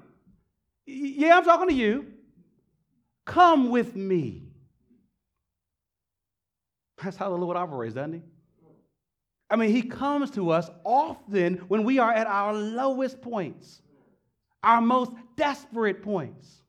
yeah, 0.84 1.36
I'm 1.36 1.44
talking 1.44 1.68
to 1.68 1.74
you. 1.74 2.06
Come 3.24 3.70
with 3.70 3.94
me. 3.94 4.48
That's 7.02 7.16
how 7.16 7.30
the 7.30 7.36
Lord 7.36 7.56
operates, 7.56 7.94
doesn't 7.94 8.14
he? 8.14 8.22
I 9.50 9.56
mean, 9.56 9.70
he 9.70 9.82
comes 9.82 10.30
to 10.32 10.50
us 10.50 10.68
often 10.84 11.58
when 11.68 11.84
we 11.84 11.98
are 11.98 12.12
at 12.12 12.26
our 12.26 12.52
lowest 12.52 13.20
points, 13.22 13.82
our 14.62 14.80
most 14.80 15.12
desperate 15.36 16.02
points. 16.02 16.62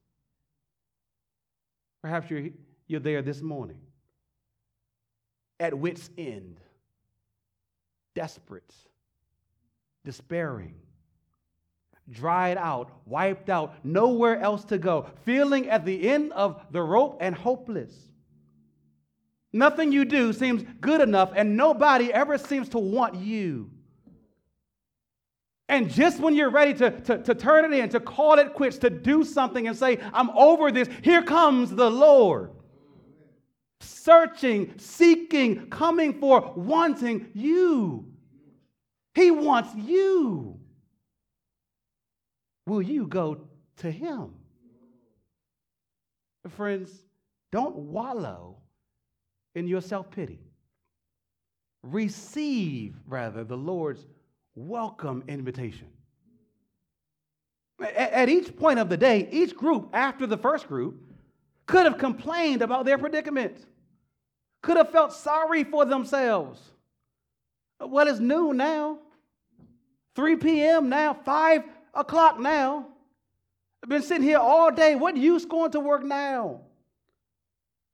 Perhaps 2.01 2.29
you're, 2.29 2.49
you're 2.87 2.99
there 2.99 3.21
this 3.21 3.41
morning, 3.41 3.79
at 5.59 5.77
wit's 5.77 6.09
end, 6.17 6.59
desperate, 8.15 8.73
despairing 10.05 10.75
dried 12.11 12.57
out, 12.57 12.91
wiped 13.05 13.49
out, 13.49 13.73
nowhere 13.83 14.39
else 14.39 14.63
to 14.65 14.77
go, 14.77 15.07
feeling 15.25 15.69
at 15.69 15.85
the 15.85 16.09
end 16.09 16.31
of 16.33 16.61
the 16.71 16.81
rope 16.81 17.17
and 17.21 17.35
hopeless. 17.35 17.93
Nothing 19.51 19.91
you 19.91 20.05
do 20.05 20.31
seems 20.33 20.63
good 20.79 21.01
enough, 21.01 21.31
and 21.35 21.57
nobody 21.57 22.13
ever 22.13 22.37
seems 22.37 22.69
to 22.69 22.79
want 22.79 23.15
you. 23.15 23.71
And 25.69 25.87
just 25.87 26.19
when 26.19 26.33
you're 26.33 26.49
ready 26.49 26.73
to, 26.73 26.89
to, 27.01 27.19
to, 27.19 27.35
turn 27.35 27.71
it 27.71 27.77
in, 27.77 27.89
to 27.89 27.99
call 27.99 28.39
it 28.39 28.55
quits, 28.55 28.79
to 28.79 28.89
do 28.89 29.23
something 29.23 29.67
and 29.67 29.77
say, 29.77 29.99
I'm 30.11 30.31
over 30.31 30.71
this, 30.71 30.89
here 31.03 31.21
comes 31.21 31.69
the 31.69 31.91
Lord. 31.91 32.51
Searching, 33.79 34.73
seeking, 34.77 35.69
coming 35.69 36.19
for, 36.19 36.53
wanting 36.55 37.27
you. 37.35 38.07
He 39.13 39.29
wants 39.29 39.69
you. 39.75 40.59
Will 42.65 42.81
you 42.81 43.05
go 43.05 43.37
to 43.77 43.91
Him? 43.91 44.33
Friends, 46.49 46.91
don't 47.51 47.75
wallow 47.75 48.57
in 49.53 49.67
your 49.67 49.81
self 49.81 50.09
pity. 50.09 50.39
Receive, 51.83 52.95
rather, 53.07 53.43
the 53.43 53.57
Lord's 53.57 54.05
welcome 54.55 55.23
invitation. 55.27 55.87
At 57.95 58.27
each 58.27 58.55
point 58.57 58.79
of 58.79 58.89
the 58.89 58.97
day, 58.97 59.29
each 59.31 59.55
group 59.55 59.89
after 59.93 60.27
the 60.27 60.37
first 60.37 60.67
group 60.67 61.01
could 61.65 61.85
have 61.85 61.97
complained 61.97 62.61
about 62.61 62.85
their 62.85 62.97
predicament, 62.97 63.65
could 64.61 64.75
have 64.75 64.91
felt 64.91 65.13
sorry 65.13 65.63
for 65.63 65.85
themselves. 65.85 66.59
Well, 67.79 68.07
it's 68.07 68.19
noon 68.19 68.57
now, 68.57 68.99
3 70.15 70.35
p.m. 70.35 70.89
now, 70.89 71.13
5 71.13 71.63
o'clock 71.93 72.39
now. 72.39 72.87
I've 73.81 73.89
been 73.89 74.01
sitting 74.01 74.23
here 74.23 74.39
all 74.39 74.71
day. 74.71 74.95
What 74.95 75.15
use 75.15 75.45
going 75.45 75.71
to 75.71 75.79
work 75.79 76.03
now? 76.03 76.59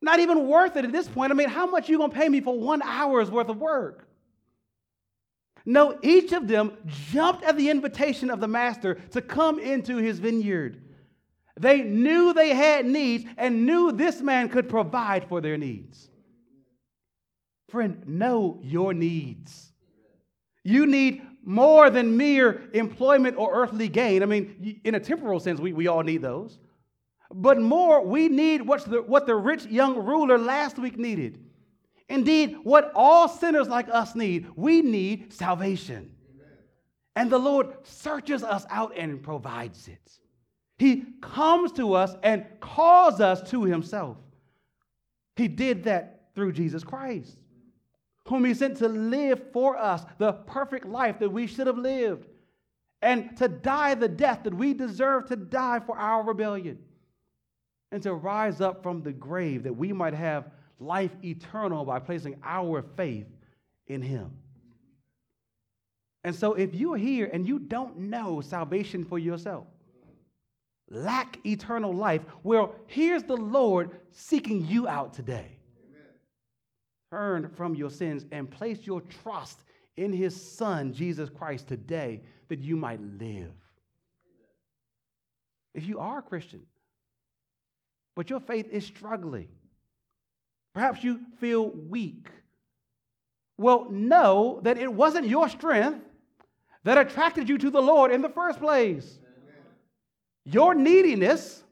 Not 0.02 0.20
even 0.20 0.48
worth 0.48 0.76
it 0.78 0.86
at 0.86 0.92
this 0.92 1.08
point. 1.08 1.32
I 1.32 1.36
mean, 1.36 1.50
how 1.50 1.68
much 1.68 1.90
are 1.90 1.92
you 1.92 1.98
to 2.00 2.10
pay 2.10 2.28
me 2.28 2.42
for 2.42 2.60
one 2.60 2.82
hour's 2.82 3.30
worth 3.30 3.50
of 3.50 3.58
work? 3.58 4.05
No, 5.66 5.98
each 6.04 6.32
of 6.32 6.48
them 6.48 6.74
jumped 7.12 7.44
at 7.44 7.58
the 7.58 7.70
invitation 7.70 8.30
of 8.30 8.40
the 8.40 8.48
master 8.48 8.96
to 9.12 9.22
come 9.22 9.60
into 9.60 9.98
his 9.98 10.20
vineyard. 10.20 10.82
They 11.60 11.82
knew 11.82 12.34
they 12.34 12.50
had 12.50 12.86
needs 12.86 13.26
and 13.38 13.66
knew 13.66 13.92
this 13.92 14.22
man 14.22 14.50
could 14.50 14.70
provide 14.70 15.28
for 15.28 15.42
their 15.42 15.58
needs. 15.58 16.10
Friend, 17.70 18.04
know 18.06 18.60
your 18.62 18.94
needs. 18.94 19.72
You 20.64 20.86
need 20.86 21.22
more 21.44 21.90
than 21.90 22.18
mere 22.18 22.70
employment 22.74 23.38
or 23.38 23.54
earthly 23.54 23.88
gain. 23.88 24.24
I 24.24 24.26
mean, 24.26 24.82
in 24.84 24.96
a 24.96 25.00
temporal 25.00 25.40
sense, 25.40 25.60
we, 25.60 25.74
we 25.74 25.88
all 25.88 26.04
need 26.04 26.22
those. 26.22 26.60
But 27.34 27.60
more, 27.60 28.06
we 28.06 28.28
need 28.28 28.62
what's 28.62 28.84
the, 28.84 29.02
what 29.02 29.26
the 29.26 29.36
rich 29.36 29.66
young 29.66 30.06
ruler 30.06 30.38
last 30.38 30.78
week 30.78 30.98
needed. 30.98 31.45
Indeed, 32.08 32.58
what 32.64 32.92
all 32.96 33.28
sinners 33.28 33.68
like 33.68 33.88
us 33.90 34.16
need, 34.16 34.48
we 34.56 34.82
need 34.82 35.34
salvation. 35.34 36.12
Amen. 36.36 36.58
And 37.16 37.32
the 37.32 37.40
Lord 37.40 37.74
searches 37.84 38.44
us 38.44 38.66
out 38.70 38.94
and 38.96 39.24
provides 39.24 39.88
it. 39.88 40.20
He 40.78 41.06
comes 41.22 41.72
to 41.74 41.94
us 41.94 42.16
and 42.22 42.46
calls 42.60 43.22
us 43.22 43.50
to 43.50 43.64
Himself. 43.64 44.18
He 45.36 45.48
did 45.48 45.86
that 45.86 46.28
through 46.36 46.52
Jesus 46.52 46.84
Christ, 46.84 47.38
whom 48.28 48.46
He 48.46 48.54
sent 48.54 48.78
to 48.78 48.88
live 48.88 49.52
for 49.52 49.78
us 49.78 50.06
the 50.18 50.34
perfect 50.34 50.86
life 50.86 51.20
that 51.20 51.32
we 51.32 51.48
should 51.48 51.68
have 51.68 51.78
lived, 51.78 52.28
and 53.02 53.36
to 53.38 53.48
die 53.48 53.96
the 53.96 54.08
death 54.08 54.44
that 54.44 54.54
we 54.54 54.74
deserve 54.74 55.28
to 55.28 55.36
die 55.36 55.80
for 55.80 55.98
our 55.98 56.24
rebellion, 56.24 56.78
and 57.92 58.04
to 58.04 58.14
rise 58.14 58.62
up 58.62 58.84
from 58.84 59.02
the 59.02 59.14
grave 59.14 59.64
that 59.64 59.76
we 59.76 59.92
might 59.92 60.14
have 60.14 60.52
life 60.80 61.12
eternal 61.24 61.86
by 61.86 62.00
placing 62.00 62.40
our 62.44 62.82
faith 62.96 63.28
in 63.88 64.02
Him. 64.02 64.32
And 66.24 66.36
so, 66.36 66.54
if 66.54 66.74
you're 66.74 66.98
here 66.98 67.30
and 67.32 67.48
you 67.48 67.60
don't 67.60 67.98
know 67.98 68.42
salvation 68.42 69.06
for 69.06 69.20
yourself, 69.20 69.68
lack 70.90 71.38
eternal 71.46 71.94
life, 71.94 72.22
well, 72.44 72.74
here's 72.88 73.24
the 73.24 73.38
Lord 73.38 73.92
seeking 74.12 74.66
you 74.66 74.88
out 74.88 75.14
today. 75.14 75.60
Amen. 75.88 76.08
Turn 77.12 77.50
from 77.56 77.76
your 77.76 77.92
sins 77.92 78.26
and 78.32 78.50
place 78.50 78.88
your 78.88 79.02
trust 79.02 79.60
in 79.98 80.12
His 80.12 80.36
Son, 80.36 80.94
Jesus 80.94 81.30
Christ, 81.30 81.68
today 81.68 82.22
that 82.48 82.60
you 82.60 82.76
might 82.76 83.00
live. 83.20 83.52
If 85.76 85.86
you 85.86 86.00
are 86.00 86.20
a 86.20 86.24
Christian, 86.24 86.62
but 88.16 88.30
your 88.30 88.40
faith 88.40 88.68
is 88.72 88.86
struggling, 88.86 89.50
Perhaps 90.76 91.06
you 91.06 91.22
feel 91.40 91.70
weak. 91.70 92.28
Well, 93.58 93.90
know 93.90 94.60
that 94.64 94.78
it 94.78 94.94
wasn't 94.94 95.26
your 95.26 95.48
strength 95.48 96.04
that 96.84 96.98
attracted 96.98 97.48
you 97.48 97.58
to 97.58 97.70
the 97.70 97.82
Lord 97.82 98.12
in 98.12 98.22
the 98.22 98.30
first 98.30 98.60
place. 98.60 99.18
Your 100.44 100.76
neediness 100.76 101.64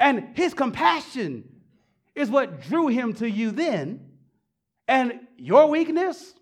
and 0.00 0.30
His 0.34 0.54
compassion 0.54 1.44
is 2.14 2.30
what 2.30 2.62
drew 2.62 2.88
Him 2.88 3.12
to 3.14 3.28
you 3.28 3.50
then. 3.50 4.00
And 4.88 5.20
your 5.36 5.68
weakness 5.68 6.34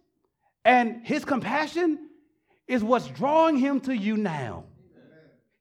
and 0.64 1.04
His 1.04 1.24
compassion 1.24 1.98
is 2.68 2.84
what's 2.84 3.08
drawing 3.08 3.56
Him 3.56 3.80
to 3.80 3.94
you 3.94 4.16
now. 4.16 4.64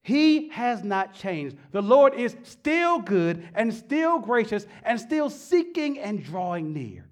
He 0.04 0.50
has 0.50 0.84
not 0.84 1.14
changed. 1.14 1.58
The 1.72 1.82
Lord 1.82 2.16
is 2.16 2.36
still 2.44 3.00
good 3.00 3.48
and 3.54 3.74
still 3.74 4.20
gracious 4.20 4.66
and 4.84 5.00
still 5.00 5.30
seeking 5.30 6.00
and 6.00 6.24
drawing 6.24 6.74
near. 6.74 7.08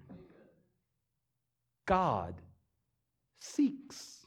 God 1.85 2.35
seeks. 3.39 4.25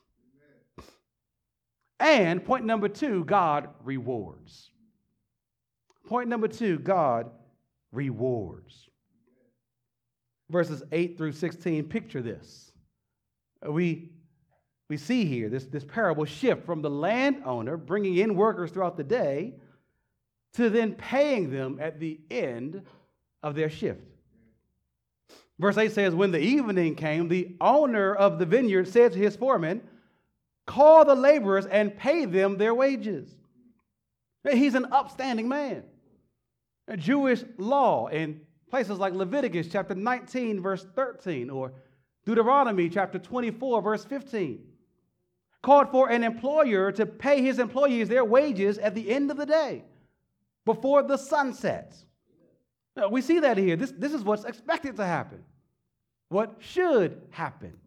And 1.98 2.44
point 2.44 2.64
number 2.64 2.88
two, 2.88 3.24
God 3.24 3.68
rewards. 3.84 4.70
Point 6.06 6.28
number 6.28 6.48
two, 6.48 6.78
God 6.78 7.30
rewards. 7.92 8.88
Verses 10.50 10.82
8 10.92 11.16
through 11.16 11.32
16, 11.32 11.84
picture 11.84 12.20
this. 12.20 12.72
We 13.66 14.11
we 14.92 14.98
see 14.98 15.24
here 15.24 15.48
this, 15.48 15.64
this 15.64 15.86
parable 15.86 16.26
shift 16.26 16.66
from 16.66 16.82
the 16.82 16.90
landowner 16.90 17.78
bringing 17.78 18.18
in 18.18 18.34
workers 18.34 18.70
throughout 18.70 18.98
the 18.98 19.02
day 19.02 19.54
to 20.52 20.68
then 20.68 20.92
paying 20.92 21.50
them 21.50 21.78
at 21.80 21.98
the 21.98 22.20
end 22.30 22.82
of 23.42 23.54
their 23.54 23.70
shift. 23.70 24.02
Verse 25.58 25.78
8 25.78 25.92
says, 25.92 26.14
When 26.14 26.30
the 26.30 26.40
evening 26.40 26.94
came, 26.94 27.28
the 27.28 27.56
owner 27.58 28.14
of 28.14 28.38
the 28.38 28.44
vineyard 28.44 28.86
said 28.86 29.14
to 29.14 29.18
his 29.18 29.34
foreman, 29.34 29.80
Call 30.66 31.06
the 31.06 31.14
laborers 31.14 31.64
and 31.64 31.96
pay 31.96 32.26
them 32.26 32.58
their 32.58 32.74
wages. 32.74 33.30
He's 34.52 34.74
an 34.74 34.92
upstanding 34.92 35.48
man. 35.48 35.84
Jewish 36.96 37.44
law 37.56 38.08
in 38.08 38.42
places 38.68 38.98
like 38.98 39.14
Leviticus 39.14 39.68
chapter 39.72 39.94
19, 39.94 40.60
verse 40.60 40.84
13, 40.94 41.48
or 41.48 41.72
Deuteronomy 42.26 42.90
chapter 42.90 43.18
24, 43.18 43.80
verse 43.80 44.04
15 44.04 44.66
called 45.62 45.90
for 45.90 46.10
an 46.10 46.24
employer 46.24 46.90
to 46.92 47.06
pay 47.06 47.40
his 47.40 47.58
employees 47.58 48.08
their 48.08 48.24
wages 48.24 48.78
at 48.78 48.94
the 48.94 49.10
end 49.10 49.30
of 49.30 49.36
the 49.36 49.46
day 49.46 49.84
before 50.64 51.02
the 51.02 51.16
sun 51.16 51.54
sets. 51.54 52.04
Now, 52.96 53.08
we 53.08 53.22
see 53.22 53.38
that 53.38 53.56
here. 53.56 53.76
This, 53.76 53.92
this 53.96 54.12
is 54.12 54.22
what's 54.22 54.44
expected 54.44 54.96
to 54.96 55.06
happen, 55.06 55.42
what 56.28 56.56
should 56.58 57.22
happen. 57.30 57.78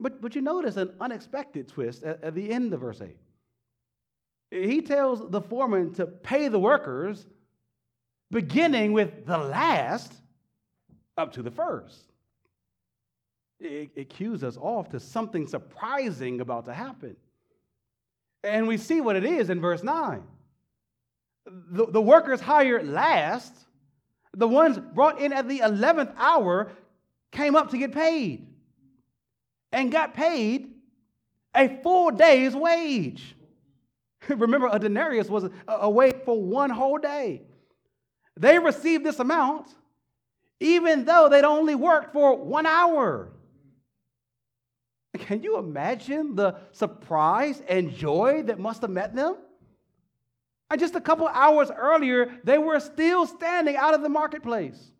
But, 0.00 0.20
but 0.20 0.34
you 0.34 0.42
notice 0.42 0.76
an 0.76 0.92
unexpected 1.00 1.68
twist 1.68 2.02
at, 2.02 2.22
at 2.22 2.34
the 2.34 2.50
end 2.50 2.74
of 2.74 2.80
verse 2.80 3.00
8. 3.00 3.16
He 4.50 4.82
tells 4.82 5.30
the 5.30 5.40
foreman 5.40 5.94
to 5.94 6.06
pay 6.06 6.48
the 6.48 6.58
workers, 6.58 7.24
beginning 8.30 8.92
with 8.92 9.24
the 9.26 9.38
last 9.38 10.12
up 11.16 11.32
to 11.32 11.42
the 11.42 11.50
first 11.50 12.13
it, 13.60 14.10
cues 14.10 14.44
us 14.44 14.56
off 14.56 14.90
to 14.90 15.00
something 15.00 15.46
surprising 15.46 16.40
about 16.40 16.66
to 16.66 16.74
happen. 16.74 17.16
And 18.42 18.66
we 18.66 18.76
see 18.76 19.00
what 19.00 19.16
it 19.16 19.24
is 19.24 19.50
in 19.50 19.60
verse 19.60 19.82
9. 19.82 20.22
The, 21.46 21.86
the 21.86 22.00
workers 22.00 22.40
hired 22.40 22.86
last, 22.86 23.54
the 24.32 24.48
ones 24.48 24.78
brought 24.78 25.20
in 25.20 25.32
at 25.32 25.48
the 25.48 25.60
11th 25.60 26.14
hour, 26.16 26.72
came 27.30 27.56
up 27.56 27.70
to 27.70 27.78
get 27.78 27.92
paid 27.92 28.46
and 29.72 29.90
got 29.90 30.14
paid 30.14 30.72
a 31.54 31.80
full 31.82 32.10
day's 32.10 32.54
wage. 32.54 33.34
Remember, 34.28 34.68
a 34.70 34.78
denarius 34.78 35.28
was 35.28 35.44
a, 35.44 35.50
a 35.68 35.90
wage 35.90 36.16
for 36.24 36.40
one 36.40 36.70
whole 36.70 36.98
day. 36.98 37.42
They 38.36 38.58
received 38.58 39.04
this 39.04 39.20
amount 39.20 39.68
even 40.60 41.04
though 41.04 41.28
they'd 41.28 41.44
only 41.44 41.74
worked 41.74 42.12
for 42.12 42.36
one 42.36 42.66
hour. 42.66 43.30
Can 45.18 45.42
you 45.42 45.58
imagine 45.58 46.34
the 46.34 46.56
surprise 46.72 47.62
and 47.68 47.94
joy 47.94 48.42
that 48.44 48.58
must 48.58 48.82
have 48.82 48.90
met 48.90 49.14
them? 49.14 49.36
And 50.70 50.80
just 50.80 50.96
a 50.96 51.00
couple 51.00 51.28
hours 51.28 51.70
earlier, 51.70 52.40
they 52.42 52.58
were 52.58 52.80
still 52.80 53.26
standing 53.26 53.76
out 53.76 53.94
of 53.94 54.02
the 54.02 54.08
marketplace, 54.08 54.90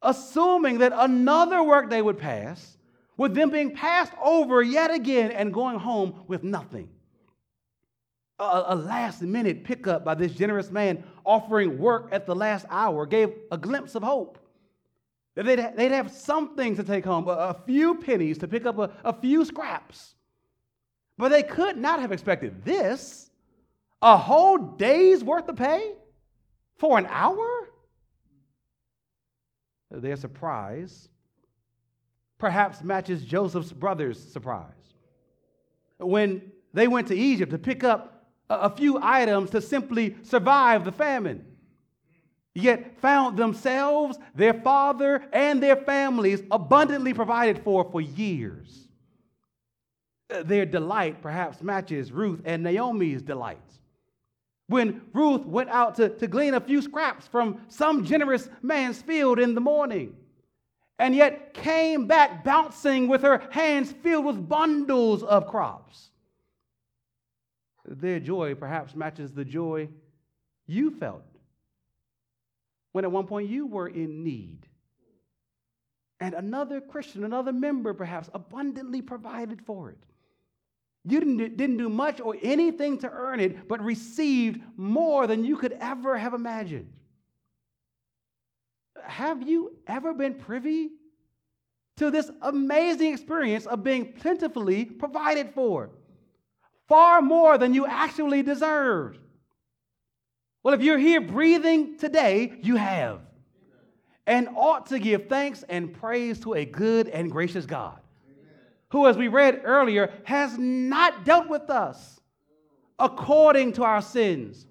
assuming 0.00 0.78
that 0.78 0.92
another 0.94 1.62
workday 1.62 2.00
would 2.00 2.18
pass, 2.18 2.78
with 3.16 3.34
them 3.34 3.50
being 3.50 3.74
passed 3.74 4.12
over 4.22 4.62
yet 4.62 4.92
again 4.92 5.30
and 5.30 5.52
going 5.52 5.78
home 5.78 6.24
with 6.26 6.42
nothing. 6.42 6.88
A, 8.38 8.64
a 8.68 8.76
last 8.76 9.22
minute 9.22 9.62
pickup 9.62 10.04
by 10.04 10.14
this 10.14 10.32
generous 10.32 10.70
man 10.70 11.04
offering 11.24 11.78
work 11.78 12.08
at 12.10 12.26
the 12.26 12.34
last 12.34 12.66
hour 12.70 13.06
gave 13.06 13.32
a 13.52 13.58
glimpse 13.58 13.94
of 13.94 14.02
hope. 14.02 14.38
They'd, 15.34 15.76
they'd 15.76 15.90
have 15.90 16.12
something 16.12 16.76
to 16.76 16.84
take 16.84 17.04
home, 17.04 17.26
a, 17.26 17.32
a 17.32 17.62
few 17.66 17.96
pennies 17.96 18.38
to 18.38 18.48
pick 18.48 18.66
up 18.66 18.78
a, 18.78 18.90
a 19.04 19.12
few 19.12 19.44
scraps. 19.44 20.14
But 21.18 21.30
they 21.30 21.42
could 21.42 21.76
not 21.76 22.00
have 22.00 22.12
expected 22.12 22.64
this 22.64 23.30
a 24.00 24.16
whole 24.16 24.58
day's 24.58 25.24
worth 25.24 25.48
of 25.48 25.56
pay 25.56 25.94
for 26.76 26.98
an 26.98 27.06
hour? 27.06 27.68
Their 29.90 30.16
surprise 30.16 31.08
perhaps 32.38 32.82
matches 32.82 33.24
Joseph's 33.24 33.72
brother's 33.72 34.20
surprise. 34.20 34.68
When 35.98 36.52
they 36.74 36.88
went 36.88 37.08
to 37.08 37.16
Egypt 37.16 37.52
to 37.52 37.58
pick 37.58 37.84
up 37.84 38.26
a 38.50 38.68
few 38.68 38.98
items 39.00 39.50
to 39.50 39.60
simply 39.62 40.16
survive 40.22 40.84
the 40.84 40.92
famine, 40.92 41.44
yet 42.54 43.00
found 43.00 43.36
themselves, 43.36 44.18
their 44.34 44.54
father, 44.54 45.24
and 45.32 45.62
their 45.62 45.76
families 45.76 46.42
abundantly 46.50 47.12
provided 47.12 47.62
for 47.64 47.88
for 47.90 48.00
years. 48.00 48.88
Uh, 50.32 50.42
their 50.42 50.64
delight 50.64 51.20
perhaps 51.20 51.62
matches 51.62 52.12
Ruth 52.12 52.40
and 52.44 52.62
Naomi's 52.62 53.22
delights. 53.22 53.80
When 54.68 55.02
Ruth 55.12 55.44
went 55.44 55.68
out 55.68 55.96
to, 55.96 56.08
to 56.08 56.26
glean 56.26 56.54
a 56.54 56.60
few 56.60 56.80
scraps 56.80 57.26
from 57.26 57.60
some 57.68 58.04
generous 58.04 58.48
man's 58.62 59.02
field 59.02 59.38
in 59.38 59.54
the 59.54 59.60
morning, 59.60 60.16
and 60.98 61.14
yet 61.14 61.52
came 61.54 62.06
back 62.06 62.44
bouncing 62.44 63.08
with 63.08 63.22
her 63.22 63.42
hands 63.50 63.92
filled 63.92 64.24
with 64.24 64.48
bundles 64.48 65.22
of 65.24 65.48
crops. 65.48 66.10
Their 67.84 68.20
joy 68.20 68.54
perhaps 68.54 68.94
matches 68.94 69.32
the 69.32 69.44
joy 69.44 69.88
you 70.66 70.92
felt 70.92 71.33
when 72.94 73.04
at 73.04 73.10
one 73.10 73.26
point 73.26 73.50
you 73.50 73.66
were 73.66 73.88
in 73.88 74.22
need. 74.22 74.68
And 76.20 76.32
another 76.32 76.80
Christian, 76.80 77.24
another 77.24 77.52
member 77.52 77.92
perhaps, 77.92 78.30
abundantly 78.32 79.02
provided 79.02 79.60
for 79.62 79.90
it. 79.90 79.98
You 81.04 81.18
didn't, 81.18 81.56
didn't 81.56 81.78
do 81.78 81.88
much 81.88 82.20
or 82.20 82.36
anything 82.40 82.98
to 82.98 83.10
earn 83.10 83.40
it, 83.40 83.66
but 83.66 83.82
received 83.82 84.60
more 84.76 85.26
than 85.26 85.44
you 85.44 85.56
could 85.56 85.76
ever 85.80 86.16
have 86.16 86.34
imagined. 86.34 86.92
Have 89.02 89.42
you 89.42 89.76
ever 89.88 90.14
been 90.14 90.34
privy 90.34 90.90
to 91.96 92.12
this 92.12 92.30
amazing 92.42 93.12
experience 93.12 93.66
of 93.66 93.82
being 93.82 94.12
plentifully 94.12 94.84
provided 94.84 95.50
for? 95.52 95.90
Far 96.86 97.20
more 97.22 97.58
than 97.58 97.74
you 97.74 97.86
actually 97.86 98.44
deserved. 98.44 99.18
Well, 100.64 100.74
if 100.74 100.82
you're 100.82 100.98
here 100.98 101.20
breathing 101.20 101.98
today, 101.98 102.58
you 102.62 102.74
have. 102.76 103.20
And 104.26 104.48
ought 104.56 104.86
to 104.86 104.98
give 104.98 105.28
thanks 105.28 105.62
and 105.68 105.92
praise 105.92 106.40
to 106.40 106.54
a 106.54 106.64
good 106.64 107.08
and 107.08 107.30
gracious 107.30 107.66
God, 107.66 108.00
who, 108.88 109.06
as 109.06 109.18
we 109.18 109.28
read 109.28 109.60
earlier, 109.64 110.12
has 110.24 110.56
not 110.58 111.26
dealt 111.26 111.48
with 111.48 111.68
us 111.68 112.18
according 112.98 113.74
to 113.74 113.84
our 113.84 114.00
sins 114.00 114.66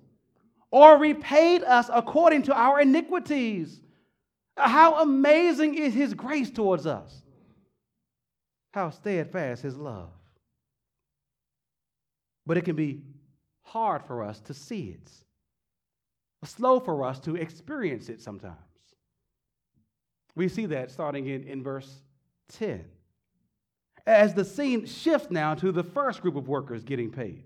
or 0.71 0.97
repaid 0.97 1.61
us 1.61 1.87
according 1.93 2.41
to 2.43 2.55
our 2.55 2.81
iniquities. 2.81 3.79
How 4.57 5.03
amazing 5.03 5.75
is 5.75 5.93
his 5.93 6.15
grace 6.15 6.49
towards 6.49 6.87
us. 6.87 7.21
How 8.73 8.89
steadfast 8.89 9.61
his 9.61 9.77
love. 9.77 10.09
But 12.47 12.57
it 12.57 12.65
can 12.65 12.75
be 12.75 13.03
hard 13.61 14.03
for 14.05 14.23
us 14.23 14.39
to 14.41 14.55
see 14.55 14.97
it, 14.99 15.11
slow 16.45 16.79
for 16.79 17.03
us 17.03 17.19
to 17.21 17.35
experience 17.35 18.09
it 18.09 18.21
sometimes. 18.21 18.57
We 20.35 20.47
see 20.49 20.65
that 20.67 20.91
starting 20.91 21.27
in, 21.27 21.43
in 21.43 21.63
verse 21.63 22.01
10. 22.53 22.85
As 24.05 24.33
the 24.33 24.43
scene 24.43 24.85
shifts 24.85 25.29
now 25.29 25.53
to 25.55 25.71
the 25.71 25.83
first 25.83 26.21
group 26.21 26.35
of 26.35 26.47
workers 26.47 26.83
getting 26.83 27.11
paid. 27.11 27.43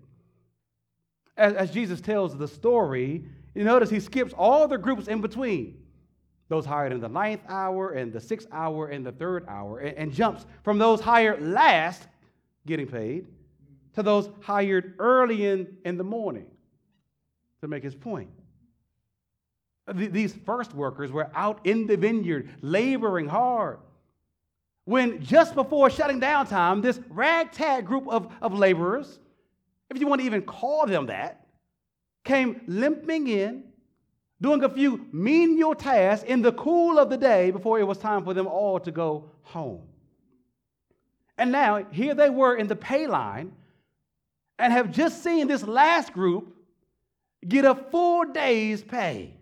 As, 1.36 1.54
as 1.54 1.70
Jesus 1.70 2.00
tells 2.00 2.36
the 2.36 2.48
story, 2.48 3.24
you 3.54 3.64
notice 3.64 3.90
he 3.90 4.00
skips 4.00 4.32
all 4.36 4.66
the 4.66 4.78
groups 4.78 5.06
in 5.06 5.20
between 5.20 5.78
those 6.48 6.64
hired 6.64 6.92
in 6.92 7.00
the 7.00 7.08
ninth 7.08 7.42
hour 7.48 7.90
and 7.90 8.12
the 8.12 8.20
sixth 8.20 8.48
hour 8.50 8.88
and 8.88 9.04
the 9.04 9.12
third 9.12 9.44
hour, 9.48 9.80
and, 9.80 9.96
and 9.96 10.12
jumps 10.12 10.46
from 10.62 10.78
those 10.78 11.00
hired 11.00 11.42
last 11.42 12.08
getting 12.66 12.86
paid 12.86 13.26
to 13.94 14.02
those 14.02 14.30
hired 14.40 14.94
early 14.98 15.46
in, 15.46 15.76
in 15.84 15.98
the 15.98 16.04
morning 16.04 16.46
to 17.60 17.68
make 17.68 17.82
his 17.82 17.94
point. 17.94 18.30
These 19.94 20.34
first 20.44 20.74
workers 20.74 21.10
were 21.10 21.30
out 21.34 21.60
in 21.64 21.86
the 21.86 21.96
vineyard 21.96 22.50
laboring 22.60 23.28
hard. 23.28 23.78
When 24.84 25.22
just 25.22 25.54
before 25.54 25.90
shutting 25.90 26.18
down 26.18 26.46
time, 26.46 26.80
this 26.80 26.98
ragtag 27.08 27.86
group 27.86 28.08
of, 28.08 28.32
of 28.40 28.54
laborers, 28.54 29.18
if 29.90 30.00
you 30.00 30.06
want 30.06 30.20
to 30.20 30.26
even 30.26 30.42
call 30.42 30.86
them 30.86 31.06
that, 31.06 31.46
came 32.24 32.60
limping 32.66 33.28
in 33.28 33.64
doing 34.40 34.62
a 34.62 34.68
few 34.68 35.06
menial 35.12 35.74
tasks 35.74 36.24
in 36.24 36.42
the 36.42 36.52
cool 36.52 36.98
of 36.98 37.10
the 37.10 37.16
day 37.16 37.50
before 37.50 37.78
it 37.78 37.84
was 37.84 37.98
time 37.98 38.24
for 38.24 38.34
them 38.34 38.46
all 38.46 38.78
to 38.80 38.90
go 38.90 39.30
home. 39.42 39.82
And 41.36 41.52
now, 41.52 41.84
here 41.90 42.14
they 42.14 42.30
were 42.30 42.56
in 42.56 42.66
the 42.66 42.76
pay 42.76 43.06
line 43.06 43.52
and 44.58 44.72
have 44.72 44.90
just 44.90 45.22
seen 45.22 45.46
this 45.46 45.62
last 45.62 46.12
group 46.12 46.54
get 47.46 47.64
a 47.64 47.74
full 47.74 48.24
day's 48.24 48.82
pay. 48.82 49.37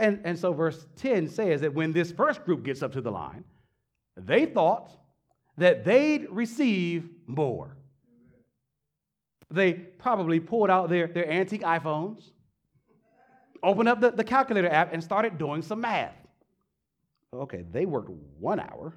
And, 0.00 0.20
and 0.24 0.38
so, 0.38 0.52
verse 0.52 0.86
10 0.96 1.28
says 1.28 1.60
that 1.60 1.74
when 1.74 1.92
this 1.92 2.10
first 2.10 2.44
group 2.44 2.64
gets 2.64 2.82
up 2.82 2.92
to 2.94 3.00
the 3.00 3.10
line, 3.10 3.44
they 4.16 4.46
thought 4.46 4.92
that 5.58 5.84
they'd 5.84 6.26
receive 6.30 7.08
more. 7.26 7.76
They 9.50 9.74
probably 9.74 10.40
pulled 10.40 10.70
out 10.70 10.88
their, 10.88 11.06
their 11.06 11.30
antique 11.30 11.62
iPhones 11.62 12.30
opened 13.62 13.88
up 13.88 14.00
the, 14.00 14.10
the 14.10 14.24
calculator 14.24 14.68
app 14.68 14.92
and 14.92 15.02
started 15.02 15.38
doing 15.38 15.62
some 15.62 15.80
math. 15.80 16.14
Okay, 17.32 17.64
they 17.70 17.86
worked 17.86 18.10
one 18.38 18.58
hour 18.58 18.94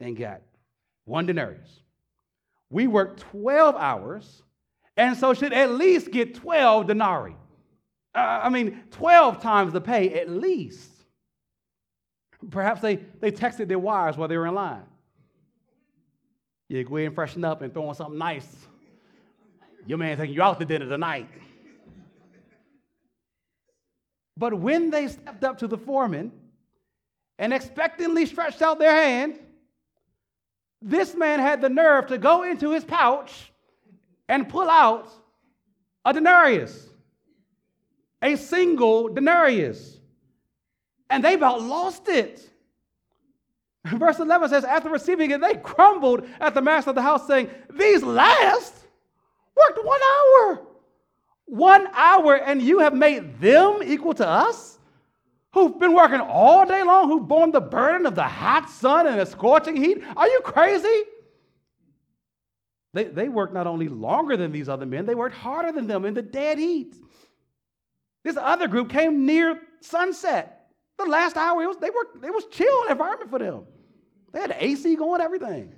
and 0.00 0.16
got 0.16 0.42
one 1.04 1.26
denarius. 1.26 1.80
We 2.70 2.86
worked 2.86 3.20
12 3.20 3.76
hours 3.76 4.42
and 4.96 5.16
so 5.16 5.34
should 5.34 5.52
at 5.52 5.72
least 5.72 6.10
get 6.10 6.34
12 6.34 6.86
denarii. 6.86 7.36
I 8.18 8.48
mean, 8.48 8.82
12 8.90 9.40
times 9.40 9.72
the 9.72 9.80
pay 9.80 10.20
at 10.20 10.28
least. 10.28 10.90
Perhaps 12.50 12.80
they, 12.80 12.96
they 13.20 13.32
texted 13.32 13.68
their 13.68 13.78
wives 13.78 14.16
while 14.16 14.28
they 14.28 14.36
were 14.36 14.46
in 14.46 14.54
line. 14.54 14.84
Yeah, 16.68 16.82
go 16.82 16.96
ahead 16.96 17.06
and 17.06 17.14
freshen 17.14 17.44
up 17.44 17.62
and 17.62 17.72
throw 17.72 17.88
on 17.88 17.94
something 17.94 18.18
nice. 18.18 18.46
Your 19.86 19.98
man 19.98 20.16
taking 20.16 20.34
you 20.34 20.42
out 20.42 20.58
to 20.58 20.66
dinner 20.66 20.88
tonight. 20.88 21.28
But 24.36 24.54
when 24.54 24.90
they 24.90 25.08
stepped 25.08 25.42
up 25.42 25.58
to 25.58 25.66
the 25.66 25.78
foreman 25.78 26.30
and 27.38 27.52
expectantly 27.52 28.26
stretched 28.26 28.62
out 28.62 28.78
their 28.78 28.94
hand, 28.94 29.38
this 30.80 31.16
man 31.16 31.40
had 31.40 31.60
the 31.60 31.68
nerve 31.68 32.06
to 32.08 32.18
go 32.18 32.44
into 32.44 32.70
his 32.70 32.84
pouch 32.84 33.52
and 34.28 34.48
pull 34.48 34.68
out 34.68 35.10
a 36.04 36.12
denarius, 36.12 36.88
a 38.22 38.36
single 38.36 39.08
denarius. 39.08 39.98
And 41.10 41.24
they 41.24 41.34
about 41.34 41.62
lost 41.62 42.08
it. 42.08 42.48
Verse 43.86 44.18
11 44.18 44.48
says, 44.50 44.64
After 44.64 44.90
receiving 44.90 45.30
it, 45.30 45.40
they 45.40 45.54
crumbled 45.54 46.26
at 46.40 46.54
the 46.54 46.62
master 46.62 46.90
of 46.90 46.96
the 46.96 47.02
house, 47.02 47.26
saying, 47.26 47.50
These 47.72 48.02
last 48.02 48.74
worked 49.56 49.84
one 49.84 50.00
hour. 50.02 50.60
One 51.46 51.86
hour, 51.94 52.34
and 52.34 52.60
you 52.60 52.80
have 52.80 52.94
made 52.94 53.40
them 53.40 53.80
equal 53.84 54.14
to 54.14 54.28
us? 54.28 54.78
Who've 55.54 55.78
been 55.78 55.94
working 55.94 56.20
all 56.20 56.66
day 56.66 56.82
long, 56.82 57.08
who've 57.08 57.26
borne 57.26 57.52
the 57.52 57.60
burden 57.60 58.06
of 58.06 58.14
the 58.14 58.22
hot 58.22 58.68
sun 58.68 59.06
and 59.06 59.18
the 59.18 59.24
scorching 59.24 59.76
heat? 59.76 60.02
Are 60.14 60.28
you 60.28 60.40
crazy? 60.44 61.04
They, 62.92 63.04
they 63.04 63.28
worked 63.28 63.54
not 63.54 63.66
only 63.66 63.88
longer 63.88 64.36
than 64.36 64.52
these 64.52 64.68
other 64.68 64.86
men, 64.86 65.06
they 65.06 65.14
worked 65.14 65.36
harder 65.36 65.72
than 65.72 65.86
them 65.86 66.04
in 66.04 66.14
the 66.14 66.22
dead 66.22 66.58
heat. 66.58 66.96
This 68.28 68.36
other 68.36 68.68
group 68.68 68.90
came 68.90 69.24
near 69.24 69.58
sunset. 69.80 70.70
The 70.98 71.06
last 71.06 71.36
hour, 71.36 71.62
it 71.62 71.66
was, 71.66 71.78
they 71.78 71.90
were, 71.90 72.26
it 72.26 72.34
was 72.34 72.44
chill 72.50 72.84
environment 72.90 73.30
for 73.30 73.38
them. 73.38 73.64
They 74.32 74.40
had 74.40 74.54
AC 74.58 74.96
going, 74.96 75.20
everything 75.20 75.72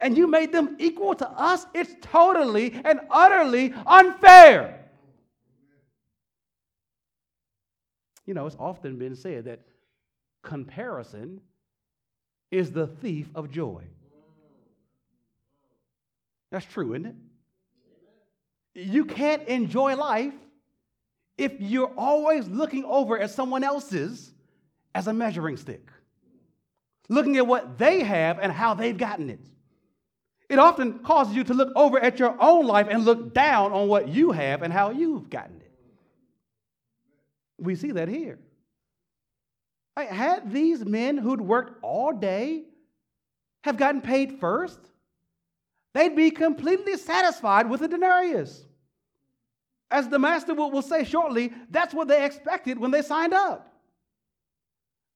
and 0.00 0.18
you 0.18 0.26
made 0.26 0.52
them 0.52 0.76
equal 0.78 1.14
to 1.14 1.26
us, 1.30 1.66
it's 1.72 1.94
totally 2.02 2.78
and 2.84 3.00
utterly 3.10 3.72
unfair. 3.86 4.84
You 8.26 8.34
know, 8.34 8.46
it's 8.46 8.56
often 8.58 8.98
been 8.98 9.16
said 9.16 9.46
that 9.46 9.60
comparison 10.42 11.40
is 12.50 12.70
the 12.70 12.86
thief 12.86 13.30
of 13.34 13.50
joy. 13.50 13.84
That's 16.50 16.66
true, 16.66 16.92
isn't 16.92 17.06
it? 17.06 17.16
You 18.74 19.06
can't 19.06 19.48
enjoy 19.48 19.96
life 19.96 20.34
if 21.36 21.52
you're 21.58 21.92
always 21.96 22.46
looking 22.48 22.84
over 22.84 23.18
at 23.18 23.30
someone 23.30 23.64
else's 23.64 24.32
as 24.94 25.06
a 25.08 25.12
measuring 25.12 25.56
stick, 25.56 25.90
looking 27.08 27.36
at 27.36 27.46
what 27.46 27.78
they 27.78 28.00
have 28.00 28.38
and 28.38 28.52
how 28.52 28.74
they've 28.74 28.96
gotten 28.96 29.30
it. 29.30 29.40
It 30.48 30.58
often 30.58 31.00
causes 31.00 31.34
you 31.34 31.44
to 31.44 31.54
look 31.54 31.72
over 31.74 31.98
at 31.98 32.18
your 32.18 32.36
own 32.40 32.66
life 32.66 32.86
and 32.90 33.04
look 33.04 33.34
down 33.34 33.72
on 33.72 33.88
what 33.88 34.08
you 34.08 34.30
have 34.32 34.62
and 34.62 34.72
how 34.72 34.90
you've 34.90 35.30
gotten 35.30 35.56
it. 35.60 35.72
We 37.58 37.74
see 37.74 37.92
that 37.92 38.08
here. 38.08 38.38
Had 39.96 40.52
these 40.52 40.84
men 40.84 41.16
who'd 41.16 41.40
worked 41.40 41.78
all 41.82 42.12
day 42.12 42.64
have 43.62 43.76
gotten 43.76 44.00
paid 44.00 44.38
first, 44.38 44.78
they'd 45.94 46.14
be 46.14 46.30
completely 46.30 46.96
satisfied 46.96 47.70
with 47.70 47.82
a 47.82 47.88
denarius. 47.88 48.64
As 49.94 50.08
the 50.08 50.18
master 50.18 50.54
will, 50.54 50.82
say 50.82 51.04
shortly, 51.04 51.52
that's 51.70 51.94
what 51.94 52.08
they 52.08 52.24
expected 52.24 52.78
when 52.78 52.90
they 52.90 53.00
signed 53.00 53.32
up. 53.32 53.72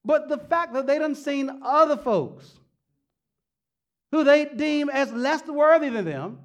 But 0.04 0.28
the 0.28 0.38
fact 0.38 0.72
that 0.74 0.86
they 0.86 1.00
done 1.00 1.16
seen 1.16 1.50
other 1.64 1.96
folks 1.96 2.60
who 4.12 4.22
they 4.22 4.44
deem 4.44 4.88
as 4.88 5.12
less 5.12 5.44
worthy 5.48 5.88
than 5.88 6.04
them 6.04 6.38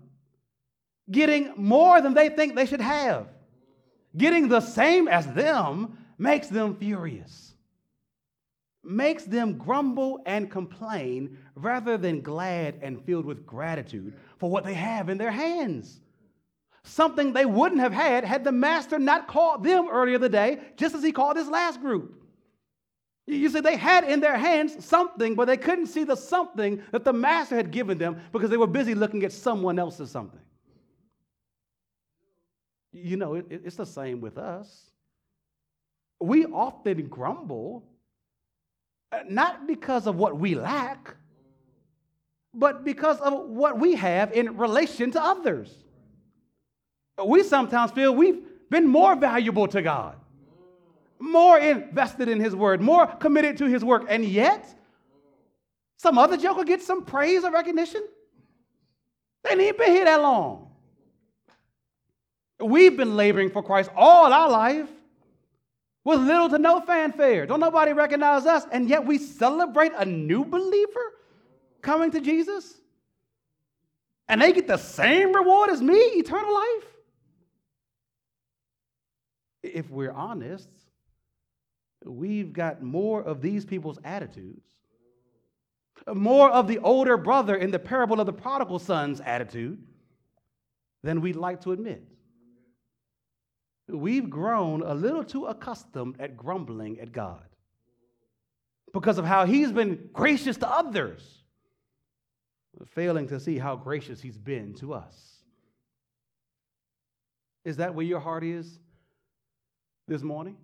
getting 1.12 1.54
more 1.58 2.02
than 2.02 2.16
they 2.16 2.30
think 2.30 2.56
they 2.56 2.66
should 2.66 2.82
have, 2.82 3.28
getting 4.18 4.48
the 4.48 4.62
same 4.62 5.08
as 5.08 5.28
them 5.34 5.96
makes 6.18 6.48
them 6.48 6.76
furious, 6.76 7.54
makes 8.84 9.26
them 9.26 9.60
grumble 9.60 10.24
and 10.26 10.50
complain 10.50 11.38
rather 11.54 12.00
than 12.00 12.22
glad 12.22 12.80
and 12.82 13.06
filled 13.06 13.26
with 13.26 13.46
gratitude 13.46 14.16
for 14.40 14.50
what 14.50 14.64
they 14.64 14.74
have 14.74 15.10
in 15.10 15.20
their 15.20 15.30
hands. 15.30 16.00
Something 16.84 17.32
they 17.32 17.46
wouldn't 17.46 17.82
have 17.82 17.94
had 17.94 18.26
had 18.26 18.44
the 18.44 18.52
master 18.52 19.00
not 19.00 19.28
called 19.28 19.64
them 19.64 19.88
earlier 19.90 20.18
the 20.18 20.30
day, 20.30 20.60
just 20.76 20.94
as 20.96 21.04
he 21.04 21.12
called 21.12 21.38
this 21.38 21.48
last 21.48 21.80
group. 21.80 22.24
You 23.26 23.48
see, 23.48 23.62
they 23.62 23.78
had 23.78 24.04
in 24.04 24.20
their 24.20 24.38
hands 24.38 24.84
something, 24.84 25.36
but 25.36 25.46
they 25.46 25.56
couldn't 25.56 25.88
see 25.88 26.04
the 26.04 26.16
something 26.16 26.82
that 26.92 27.06
the 27.06 27.14
master 27.14 27.56
had 27.56 27.72
given 27.72 27.98
them 27.98 28.22
because 28.34 28.50
they 28.50 28.58
were 28.58 28.68
busy 28.68 28.96
looking 28.96 29.24
at 29.24 29.32
someone 29.32 29.80
else's 29.80 30.12
something. 30.12 30.42
You 32.92 33.16
know, 33.16 33.36
it, 33.36 33.46
it's 33.50 33.78
the 33.78 33.86
same 33.86 34.20
with 34.20 34.38
us. 34.38 34.92
We 36.20 36.46
often 36.46 37.08
grumble, 37.08 37.86
uh, 39.12 39.20
not 39.30 39.68
because 39.68 40.06
of 40.06 40.18
what 40.18 40.38
we 40.38 40.56
lack, 40.56 41.16
but 42.54 42.84
because 42.84 43.20
of 43.22 43.34
what 43.50 43.80
we 43.80 43.96
have 43.96 44.34
in 44.34 44.58
relation 44.58 45.12
to 45.12 45.24
others. 45.24 45.83
We 47.24 47.43
sometimes 47.43 47.91
feel 47.91 48.14
we've 48.16 48.41
been 48.70 48.88
more 48.88 49.16
valuable 49.16 49.68
to 49.68 49.82
God 49.82 50.18
more 51.24 51.57
invested 51.57 52.28
in 52.28 52.39
his 52.39 52.55
word, 52.55 52.82
more 52.82 53.07
committed 53.07 53.57
to 53.57 53.66
his 53.66 53.84
work, 53.84 54.05
and 54.09 54.26
yet 54.26 54.68
some 55.97 56.18
other 56.18 56.36
joker 56.36 56.66
gets 56.66 56.86
some 56.86 57.05
praise 57.05 57.43
or 57.43 57.51
recognition. 57.51 58.03
They 59.43 59.51
ain't 59.51 59.78
been 59.78 59.91
here 59.91 60.05
that 60.05 60.22
long. 60.22 60.70
We've 62.59 62.95
been 62.95 63.16
laboring 63.16 63.49
for 63.49 63.64
Christ 63.64 63.89
all 63.95 64.32
our 64.32 64.49
life 64.49 64.89
with 66.03 66.20
little 66.20 66.49
to 66.49 66.57
no 66.57 66.82
fanfare. 66.82 67.45
Don't 67.45 67.61
nobody 67.61 67.93
recognize 67.93 68.45
us, 68.45 68.66
and 68.72 68.89
yet 68.89 69.05
we 69.05 69.18
celebrate 69.18 69.93
a 69.97 70.05
new 70.05 70.43
believer 70.43 71.14
coming 71.82 72.11
to 72.11 72.20
Jesus? 72.20 72.76
And 74.28 74.41
they 74.41 74.51
get 74.51 74.68
the 74.68 74.78
same 74.78 75.34
reward 75.34 75.70
as 75.70 75.82
me, 75.82 75.95
eternal 75.95 76.53
life? 76.53 76.93
If 79.64 79.89
we're 79.89 80.11
honest, 80.11 80.70
we've 82.05 82.51
got 82.51 82.84
more 82.84 83.24
of 83.24 83.41
these 83.41 83.66
people's 83.66 83.97
attitudes, 84.03 84.68
more 86.14 86.49
of 86.49 86.68
the 86.68 86.80
older 86.80 87.18
brother 87.18 87.55
in 87.55 87.72
the 87.72 87.80
parable 87.80 88.20
of 88.20 88.26
the 88.26 88.34
prodigal 88.34 88.80
son's 88.80 89.22
attitude 89.22 89.82
than 91.01 91.22
we'd 91.22 91.38
like 91.38 91.61
to 91.61 91.72
admit. 91.72 92.03
We've 93.88 94.30
grown 94.30 94.82
a 94.82 94.93
little 94.93 95.24
too 95.24 95.45
accustomed 95.45 96.20
at 96.20 96.38
grumbling 96.38 96.99
at 96.99 97.11
God 97.11 97.43
because 98.93 99.18
of 99.18 99.26
how 99.26 99.45
He's 99.45 99.72
been 99.72 100.09
gracious 100.14 100.57
to 100.57 100.70
others, 100.70 101.43
failing 102.88 103.28
to 103.28 103.39
see 103.39 103.57
how 103.57 103.76
gracious 103.76 104.22
He's 104.22 104.38
been 104.38 104.74
to 104.76 104.93
us. 104.93 105.38
Is 107.66 107.78
that 107.78 107.95
where 107.95 108.05
your 108.05 108.20
heart 108.20 108.43
is 108.43 108.80
this 110.14 110.24
morning? 110.24 110.55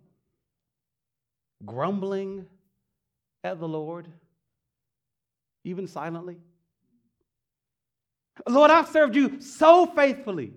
grumbling 1.66 2.46
at 3.44 3.60
the 3.60 3.68
Lord, 3.68 4.08
even 5.64 5.88
silently? 5.88 6.38
Lord, 8.48 8.72
I've 8.72 8.88
served 8.90 9.16
you 9.16 9.42
so 9.42 9.86
faithfully, 9.86 10.54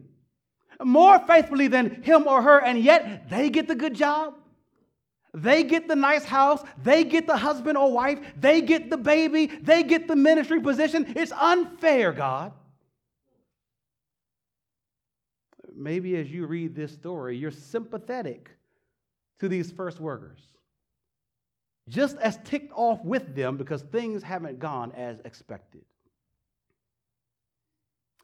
more 0.82 1.18
faithfully 1.20 1.68
than 1.68 2.03
him 2.03 2.26
or 2.28 2.43
her, 2.43 2.61
and 2.61 2.78
yet 2.78 3.28
they 3.28 3.51
get 3.51 3.66
the 3.66 3.74
good 3.74 3.95
job. 3.95 4.34
They 5.34 5.64
get 5.64 5.88
the 5.88 5.97
nice 5.97 6.24
house. 6.24 6.62
They 6.82 7.05
get 7.05 7.26
the 7.26 7.38
husband 7.38 7.78
or 7.78 7.90
wife. 7.90 8.20
They 8.38 8.61
get 8.61 8.90
the 8.90 8.99
baby. 8.99 9.47
They 9.47 9.82
get 9.82 10.07
the 10.07 10.14
ministry 10.14 10.61
position. 10.61 11.14
It's 11.16 11.32
unfair, 11.32 12.12
God. 12.12 12.53
Maybe 15.74 16.16
as 16.16 16.30
you 16.30 16.45
read 16.45 16.74
this 16.74 16.93
story, 16.93 17.38
you're 17.38 17.51
sympathetic 17.51 18.51
to 19.41 19.49
these 19.49 19.70
first 19.70 20.01
workers 20.01 20.53
just 21.89 22.16
as 22.18 22.39
ticked 22.45 22.72
off 22.74 23.05
with 23.05 23.35
them 23.35 23.57
because 23.57 23.83
things 23.83 24.22
haven't 24.22 24.59
gone 24.59 24.93
as 24.93 25.20
expected. 25.24 25.85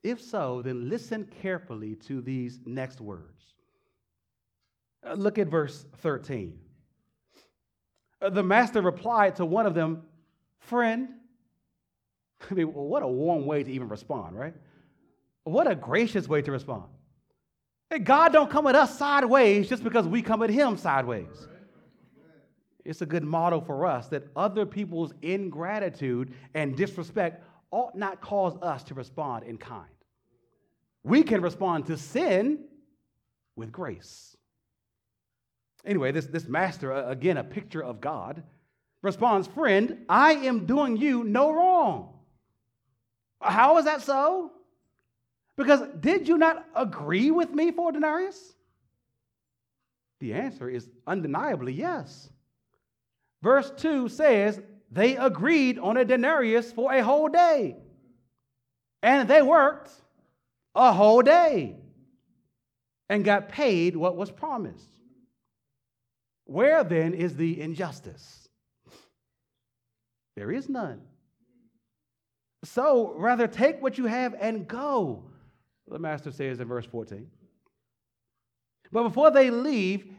If 0.03 0.23
so, 0.23 0.63
then 0.63 0.89
listen 0.89 1.29
carefully 1.43 1.97
to 2.07 2.21
these 2.21 2.61
next 2.65 3.01
words. 3.01 3.43
Uh, 5.05 5.15
look 5.15 5.39
at 5.39 5.49
verse 5.49 5.87
13. 5.99 6.57
Uh, 8.21 8.31
the 8.31 8.43
master 8.43 8.81
replied 8.81 9.37
to 9.37 9.45
one 9.45 9.67
of 9.67 9.75
them, 9.75 10.03
Friend, 10.61 11.09
I 12.51 12.55
mean, 12.55 12.73
what 12.73 13.03
a 13.03 13.09
warm 13.09 13.45
way 13.45 13.65
to 13.65 13.71
even 13.71 13.89
respond, 13.89 14.39
right? 14.39 14.55
What 15.45 15.69
a 15.69 15.75
gracious 15.75 16.29
way 16.29 16.43
to 16.43 16.53
respond. 16.53 16.85
God 18.03 18.33
don't 18.33 18.51
come 18.51 18.67
at 18.67 18.75
us 18.75 18.99
sideways 18.99 19.69
just 19.69 19.83
because 19.83 20.07
we 20.07 20.23
come 20.23 20.43
at 20.43 20.51
him 20.51 20.77
sideways 20.77 21.49
it's 22.89 23.03
a 23.03 23.07
good 23.07 23.23
model 23.23 23.61
for 23.61 23.85
us 23.85 24.09
that 24.09 24.29
other 24.35 24.65
people's 24.65 25.13
ingratitude 25.21 26.33
and 26.55 26.75
disrespect 26.75 27.45
ought 27.71 27.95
not 27.95 28.23
cause 28.23 28.57
us 28.63 28.83
to 28.85 28.95
respond 28.95 29.45
in 29.45 29.59
kind. 29.59 29.91
We 31.05 31.23
can 31.23 31.43
respond 31.43 31.87
to 31.89 31.99
sin 31.99 32.65
with 33.57 33.71
grace. 33.71 34.35
Anyway, 35.85 36.13
this, 36.13 36.25
this 36.27 36.49
master, 36.49 36.93
again, 36.93 37.37
a 37.37 37.45
picture 37.45 37.85
of 37.85 38.01
God, 38.01 38.43
responds, 39.03 39.47
Friend, 39.49 40.07
I 40.09 40.33
am 40.33 40.65
doing 40.65 40.97
you 40.97 41.25
no 41.25 41.53
wrong. 41.53 42.15
How 43.43 43.77
is 43.77 43.85
that 43.85 44.01
so? 44.01 44.51
Because 45.59 45.83
did 45.99 46.29
you 46.29 46.39
not 46.39 46.65
agree 46.77 47.33
with 47.33 47.51
me 47.51 47.73
for 47.73 47.91
a 47.91 47.93
denarius? 47.93 48.55
The 50.21 50.33
answer 50.33 50.71
is 50.71 50.89
undeniably 51.05 51.73
yes. 51.73 52.31
Verse 53.43 53.73
2 53.77 54.09
says, 54.09 54.61
They 54.93 55.17
agreed 55.17 55.81
on 55.81 55.97
a 55.97 56.05
denarius 56.05 56.71
for 56.71 56.93
a 56.93 57.03
whole 57.03 57.29
day. 57.29 57.77
And 59.03 59.29
they 59.29 59.43
worked 59.43 59.91
a 60.77 60.93
whole 60.93 61.23
day 61.23 61.77
and 63.09 63.25
got 63.25 63.49
paid 63.49 63.97
what 63.97 64.17
was 64.17 64.31
promised. 64.31 64.89
Where 66.45 66.85
then 66.85 67.15
is 67.15 67.35
the 67.35 67.61
injustice? 67.61 68.49
There 70.37 70.53
is 70.53 70.69
none. 70.69 71.01
So 72.63 73.13
rather 73.17 73.49
take 73.49 73.83
what 73.83 73.99
you 73.99 74.07
have 74.07 74.37
and 74.39 74.69
go, 74.69 75.25
the 75.91 75.99
master 75.99 76.31
says 76.31 76.61
in 76.61 76.69
verse 76.69 76.87
14. 76.87 77.29
But 78.91 79.03
before 79.05 79.31
they 79.31 79.51
leave, 79.51 80.13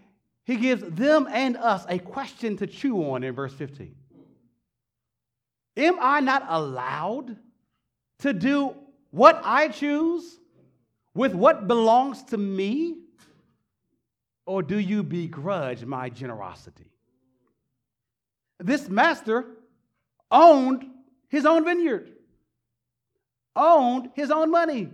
he 0.43 0.55
gives 0.55 0.83
them 0.83 1.27
and 1.31 1.57
us 1.57 1.85
a 1.89 1.99
question 1.99 2.57
to 2.57 2.67
chew 2.67 3.11
on 3.11 3.23
in 3.23 3.33
verse 3.33 3.53
15. 3.53 3.95
Am 5.77 5.97
I 6.01 6.19
not 6.19 6.45
allowed 6.47 7.37
to 8.19 8.33
do 8.33 8.75
what 9.11 9.41
I 9.43 9.69
choose 9.69 10.39
with 11.13 11.33
what 11.33 11.67
belongs 11.67 12.23
to 12.25 12.37
me? 12.37 12.97
Or 14.45 14.63
do 14.63 14.79
you 14.79 15.03
begrudge 15.03 15.85
my 15.85 16.09
generosity? 16.09 16.91
This 18.59 18.89
master 18.89 19.45
owned 20.31 20.85
his 21.29 21.45
own 21.45 21.63
vineyard, 21.63 22.11
owned 23.55 24.09
his 24.15 24.31
own 24.31 24.51
money, 24.51 24.89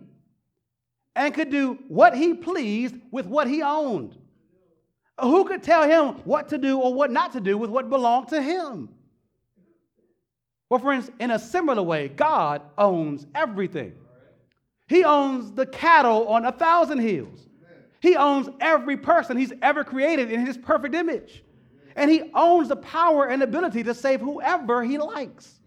and 1.15 1.33
could 1.33 1.49
do 1.49 1.79
what 1.87 2.15
he 2.15 2.33
pleased 2.33 2.95
with 3.11 3.25
what 3.25 3.47
he 3.47 3.61
owned. 3.61 4.17
Who 5.21 5.45
could 5.45 5.63
tell 5.63 5.83
him 5.83 6.21
what 6.25 6.49
to 6.49 6.57
do 6.57 6.79
or 6.79 6.93
what 6.93 7.11
not 7.11 7.33
to 7.33 7.39
do 7.39 7.57
with 7.57 7.69
what 7.69 7.89
belonged 7.89 8.27
to 8.29 8.41
him? 8.41 8.89
Well, 10.69 10.79
friends, 10.79 11.09
in 11.19 11.31
a 11.31 11.39
similar 11.39 11.83
way, 11.83 12.09
God 12.09 12.61
owns 12.77 13.25
everything. 13.33 13.93
He 14.87 15.03
owns 15.03 15.51
the 15.51 15.65
cattle 15.65 16.27
on 16.27 16.45
a 16.45 16.51
thousand 16.51 16.99
hills. 16.99 17.47
He 18.01 18.15
owns 18.15 18.49
every 18.59 18.97
person 18.97 19.37
he's 19.37 19.53
ever 19.61 19.83
created 19.83 20.31
in 20.31 20.45
his 20.45 20.57
perfect 20.57 20.93
image. 20.95 21.43
And 21.95 22.11
he 22.11 22.29
owns 22.33 22.67
the 22.67 22.75
power 22.75 23.27
and 23.27 23.41
ability 23.41 23.83
to 23.83 23.93
save 23.93 24.19
whoever 24.19 24.83
he 24.83 24.97
likes. 24.97 25.59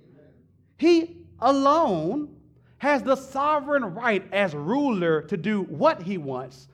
He 0.77 1.17
alone 1.41 2.37
has 2.79 3.03
the 3.03 3.17
sovereign 3.17 3.85
right 3.95 4.25
as 4.33 4.55
ruler 4.55 5.23
to 5.23 5.37
do 5.37 5.63
what 5.63 6.03
he 6.03 6.17
wants 6.17 6.69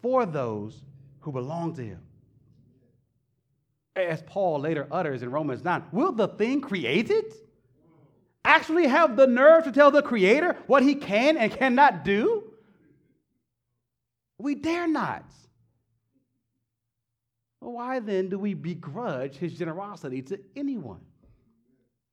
for 0.00 0.24
those 0.24 0.82
who 1.20 1.32
belong 1.32 1.74
to 1.74 1.82
him. 1.82 2.00
As 3.94 4.22
Paul 4.22 4.60
later 4.60 4.86
utters 4.90 5.22
in 5.22 5.30
Romans 5.30 5.64
9, 5.64 5.84
will 5.92 6.12
the 6.12 6.28
thing 6.28 6.60
created 6.60 7.34
actually 8.44 8.86
have 8.86 9.16
the 9.16 9.26
nerve 9.26 9.64
to 9.64 9.72
tell 9.72 9.90
the 9.90 10.02
Creator 10.02 10.56
what 10.66 10.82
he 10.82 10.94
can 10.94 11.36
and 11.36 11.52
cannot 11.52 12.04
do? 12.04 12.44
We 14.38 14.54
dare 14.54 14.88
not. 14.88 15.24
Why 17.60 18.00
then 18.00 18.28
do 18.28 18.38
we 18.38 18.54
begrudge 18.54 19.36
his 19.36 19.54
generosity 19.54 20.22
to 20.22 20.40
anyone? 20.56 21.00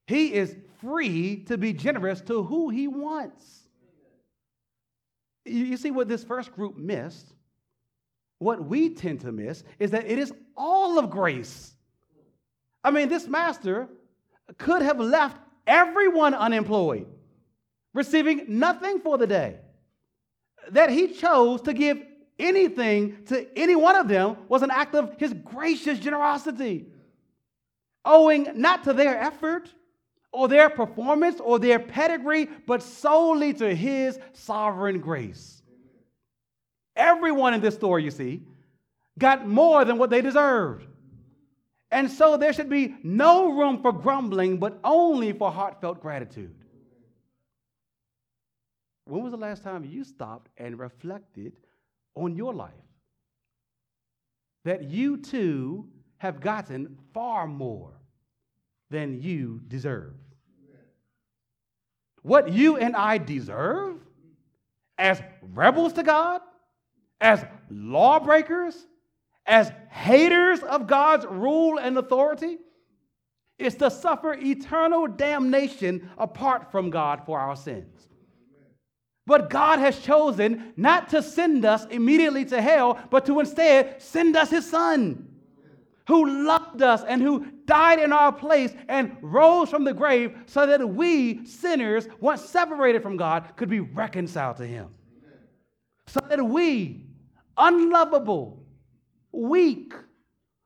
He 0.10 0.34
is 0.34 0.56
free 0.82 1.44
to 1.44 1.56
be 1.56 1.72
generous 1.72 2.20
to 2.22 2.42
who 2.42 2.70
he 2.70 2.88
wants. 2.88 3.68
You 5.46 5.78
see 5.78 5.92
what 5.92 6.08
this 6.08 6.24
first 6.24 6.52
group 6.52 6.76
missed? 6.76 7.32
What 8.40 8.66
we 8.66 8.90
tend 8.90 9.20
to 9.22 9.32
miss 9.32 9.64
is 9.78 9.92
that 9.92 10.08
it 10.08 10.18
is 10.18 10.34
all 10.58 10.98
of 10.98 11.12
grace. 11.12 11.76
I 12.84 12.90
mean, 12.90 13.08
this 13.08 13.28
master 13.28 13.88
could 14.58 14.82
have 14.82 15.00
left 15.00 15.38
everyone 15.68 16.34
unemployed, 16.34 17.06
receiving 17.94 18.46
nothing 18.48 19.02
for 19.02 19.20
the 19.20 19.28
day. 19.28 19.58
That 20.72 20.90
he 20.90 21.10
chose 21.10 21.62
to 21.62 21.74
give 21.74 22.02
anything 22.40 23.26
to 23.26 23.48
any 23.56 23.76
one 23.76 23.96
of 23.96 24.08
them 24.08 24.38
was 24.48 24.64
an 24.64 24.72
act 24.72 24.96
of 24.96 25.20
his 25.20 25.34
gracious 25.34 26.00
generosity, 26.00 26.88
owing 28.04 28.48
not 28.56 28.86
to 28.86 28.94
their 28.94 29.16
effort 29.16 29.72
or 30.32 30.48
their 30.48 30.70
performance 30.70 31.40
or 31.40 31.60
their 31.60 31.80
pedigree, 31.80 32.48
but 32.68 32.84
solely 32.84 33.54
to 33.54 33.74
his 33.74 34.20
sovereign 34.34 35.00
grace. 35.00 35.62
Everyone 36.96 37.54
in 37.54 37.62
this 37.62 37.76
story, 37.76 38.04
you 38.04 38.12
see, 38.12 38.44
got 39.18 39.48
more 39.48 39.86
than 39.86 39.98
what 39.98 40.10
they 40.10 40.22
deserved. 40.22 40.86
And 41.92 42.10
so 42.10 42.38
there 42.38 42.54
should 42.54 42.70
be 42.70 42.96
no 43.04 43.52
room 43.54 43.82
for 43.82 43.92
grumbling, 43.92 44.58
but 44.58 44.80
only 44.84 45.34
for 45.34 45.52
heartfelt 45.52 46.02
gratitude. 46.02 46.54
When 49.06 49.24
was 49.24 49.32
the 49.32 49.38
last 49.38 49.64
time 49.64 49.84
you 49.86 50.04
stopped 50.04 50.52
and 50.58 50.78
reflected 50.78 51.54
on 52.14 52.36
your 52.36 52.54
life? 52.54 52.74
That 54.66 54.84
you 54.84 55.18
too 55.18 55.88
have 56.18 56.42
gotten 56.42 56.96
far 57.12 57.48
more 57.48 57.99
than 58.90 59.22
you 59.22 59.62
deserve. 59.68 60.14
What 62.22 62.52
you 62.52 62.78
and 62.78 62.96
I 62.96 63.18
deserve 63.18 63.98
as 64.98 65.22
rebels 65.42 65.94
to 65.94 66.04
God, 66.04 66.42
as 67.22 67.46
lawbreakers, 67.70 68.76
as 69.46 69.72
haters 69.90 70.60
of 70.62 70.88
God's 70.88 71.26
rule 71.26 71.80
and 71.80 71.98
authority 71.98 72.58
is 73.58 73.76
to 73.76 73.90
suffer 73.92 74.34
eternal 74.34 75.08
damnation 75.08 76.10
apart 76.18 76.72
from 76.72 76.90
God 76.90 77.24
for 77.26 77.40
our 77.40 77.56
sins. 77.56 78.08
But 79.26 79.50
God 79.50 79.80
has 79.80 80.00
chosen 80.00 80.74
not 80.76 81.10
to 81.10 81.22
send 81.22 81.64
us 81.64 81.86
immediately 81.86 82.46
to 82.46 82.62
hell, 82.62 83.00
but 83.10 83.26
to 83.28 83.40
instead 83.40 84.02
send 84.02 84.36
us 84.36 84.50
His 84.50 84.68
Son, 84.68 85.29
who 86.10 86.48
loved 86.48 86.82
us 86.82 87.04
and 87.04 87.22
who 87.22 87.46
died 87.66 88.00
in 88.00 88.12
our 88.12 88.32
place 88.32 88.74
and 88.88 89.16
rose 89.22 89.70
from 89.70 89.84
the 89.84 89.94
grave 89.94 90.36
so 90.48 90.66
that 90.66 90.90
we, 90.90 91.46
sinners, 91.46 92.08
once 92.20 92.44
separated 92.44 93.04
from 93.04 93.16
God, 93.16 93.56
could 93.56 93.70
be 93.70 93.80
reconciled 93.80 94.58
to 94.58 94.66
Him. 94.66 94.88
So 96.08 96.20
that 96.28 96.44
we, 96.44 97.06
unlovable, 97.56 98.66
weak, 99.32 99.94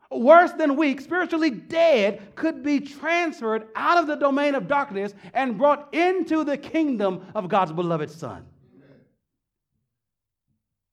worse 0.09 0.53
than 0.53 0.77
weak, 0.77 1.01
spiritually 1.01 1.49
dead, 1.49 2.35
could 2.35 2.63
be 2.63 2.79
transferred 2.79 3.67
out 3.75 3.97
of 3.97 4.07
the 4.07 4.15
domain 4.15 4.55
of 4.55 4.69
darkness 4.69 5.13
and 5.33 5.57
brought 5.57 5.93
into 5.93 6.45
the 6.45 6.57
kingdom 6.57 7.27
of 7.35 7.49
God's 7.49 7.73
beloved 7.73 8.09
Son. 8.09 8.45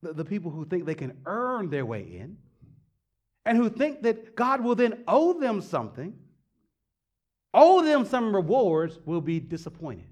The, 0.03 0.12
the 0.12 0.24
people 0.24 0.51
who 0.51 0.64
think 0.64 0.86
they 0.86 0.96
can 0.96 1.16
earn 1.24 1.70
their 1.70 1.86
way 1.86 2.01
in 2.01 2.36
and 3.45 3.57
who 3.57 3.70
think 3.70 4.03
that 4.03 4.34
God 4.36 4.62
will 4.62 4.74
then 4.74 5.03
owe 5.09 5.38
them 5.38 5.61
something, 5.61 6.14
owe 7.55 7.82
them 7.82 8.05
some 8.05 8.34
rewards, 8.34 8.99
will 9.05 9.20
be 9.20 9.41
disappointed. 9.41 10.07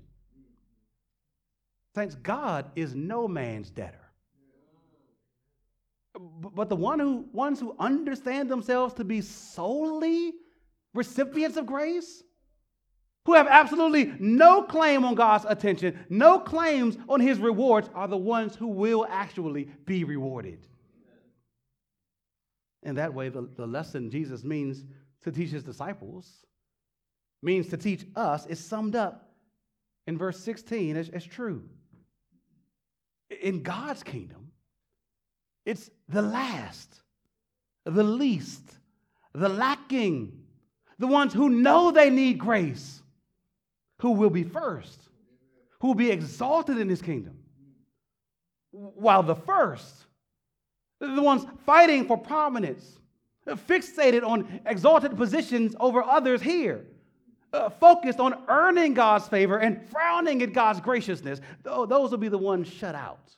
Thanks, 1.94 2.14
God 2.14 2.70
is 2.76 2.94
no 2.94 3.28
man's 3.28 3.70
debtor. 3.70 3.98
But 6.18 6.68
the 6.68 6.76
one 6.76 6.98
who, 6.98 7.28
ones 7.32 7.60
who 7.60 7.76
understand 7.78 8.50
themselves 8.50 8.94
to 8.94 9.04
be 9.04 9.20
solely 9.20 10.32
recipients 10.94 11.56
of 11.56 11.66
grace, 11.66 12.22
who 13.24 13.34
have 13.34 13.46
absolutely 13.46 14.14
no 14.18 14.62
claim 14.62 15.04
on 15.04 15.14
God's 15.14 15.44
attention, 15.48 15.98
no 16.08 16.38
claims 16.38 16.96
on 17.08 17.20
his 17.20 17.38
rewards, 17.38 17.90
are 17.94 18.08
the 18.08 18.16
ones 18.16 18.56
who 18.56 18.68
will 18.68 19.06
actually 19.08 19.68
be 19.84 20.02
rewarded. 20.02 20.66
In 22.82 22.94
that 22.96 23.12
way, 23.14 23.28
the, 23.28 23.48
the 23.56 23.66
lesson 23.66 24.10
Jesus 24.10 24.44
means 24.44 24.84
to 25.22 25.32
teach 25.32 25.50
his 25.50 25.64
disciples, 25.64 26.46
means 27.42 27.68
to 27.68 27.76
teach 27.76 28.04
us, 28.14 28.46
is 28.46 28.64
summed 28.64 28.94
up 28.94 29.30
in 30.06 30.16
verse 30.16 30.38
16 30.40 30.96
as, 30.96 31.08
as 31.08 31.24
true. 31.24 31.64
In 33.42 33.62
God's 33.62 34.02
kingdom, 34.02 34.52
it's 35.66 35.90
the 36.08 36.22
last, 36.22 37.02
the 37.84 38.02
least, 38.02 38.62
the 39.34 39.48
lacking, 39.48 40.40
the 40.98 41.06
ones 41.06 41.34
who 41.34 41.50
know 41.50 41.90
they 41.90 42.10
need 42.10 42.38
grace, 42.38 43.02
who 43.98 44.12
will 44.12 44.30
be 44.30 44.44
first, 44.44 45.00
who 45.80 45.88
will 45.88 45.94
be 45.94 46.10
exalted 46.10 46.78
in 46.78 46.88
his 46.88 47.02
kingdom. 47.02 47.38
While 48.70 49.22
the 49.22 49.34
first, 49.34 50.06
the 51.00 51.22
ones 51.22 51.46
fighting 51.64 52.06
for 52.06 52.18
prominence, 52.18 52.98
fixated 53.46 54.24
on 54.24 54.60
exalted 54.66 55.16
positions 55.16 55.74
over 55.80 56.02
others 56.02 56.42
here, 56.42 56.84
uh, 57.52 57.70
focused 57.70 58.20
on 58.20 58.34
earning 58.48 58.94
God's 58.94 59.26
favor 59.28 59.58
and 59.58 59.86
frowning 59.88 60.42
at 60.42 60.52
God's 60.52 60.80
graciousness, 60.80 61.40
those 61.62 62.10
will 62.10 62.18
be 62.18 62.28
the 62.28 62.36
ones 62.38 62.68
shut 62.68 62.94
out 62.94 63.34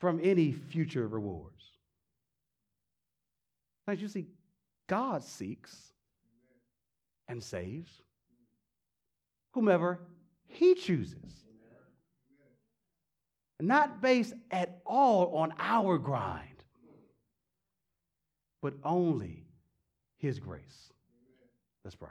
from 0.00 0.20
any 0.22 0.52
future 0.52 1.06
rewards. 1.06 1.54
As 3.86 4.00
you 4.00 4.08
see, 4.08 4.26
God 4.86 5.22
seeks 5.22 5.92
and 7.28 7.42
saves 7.42 7.90
whomever 9.52 10.00
he 10.46 10.74
chooses. 10.74 11.44
Not 13.60 14.02
based 14.02 14.34
at 14.50 14.80
all 14.84 15.36
on 15.36 15.54
our 15.58 15.96
grind, 15.96 16.53
but 18.64 18.72
only 18.82 19.44
his 20.16 20.38
grace. 20.38 20.90
Let's 21.84 21.94
pray. 21.94 22.08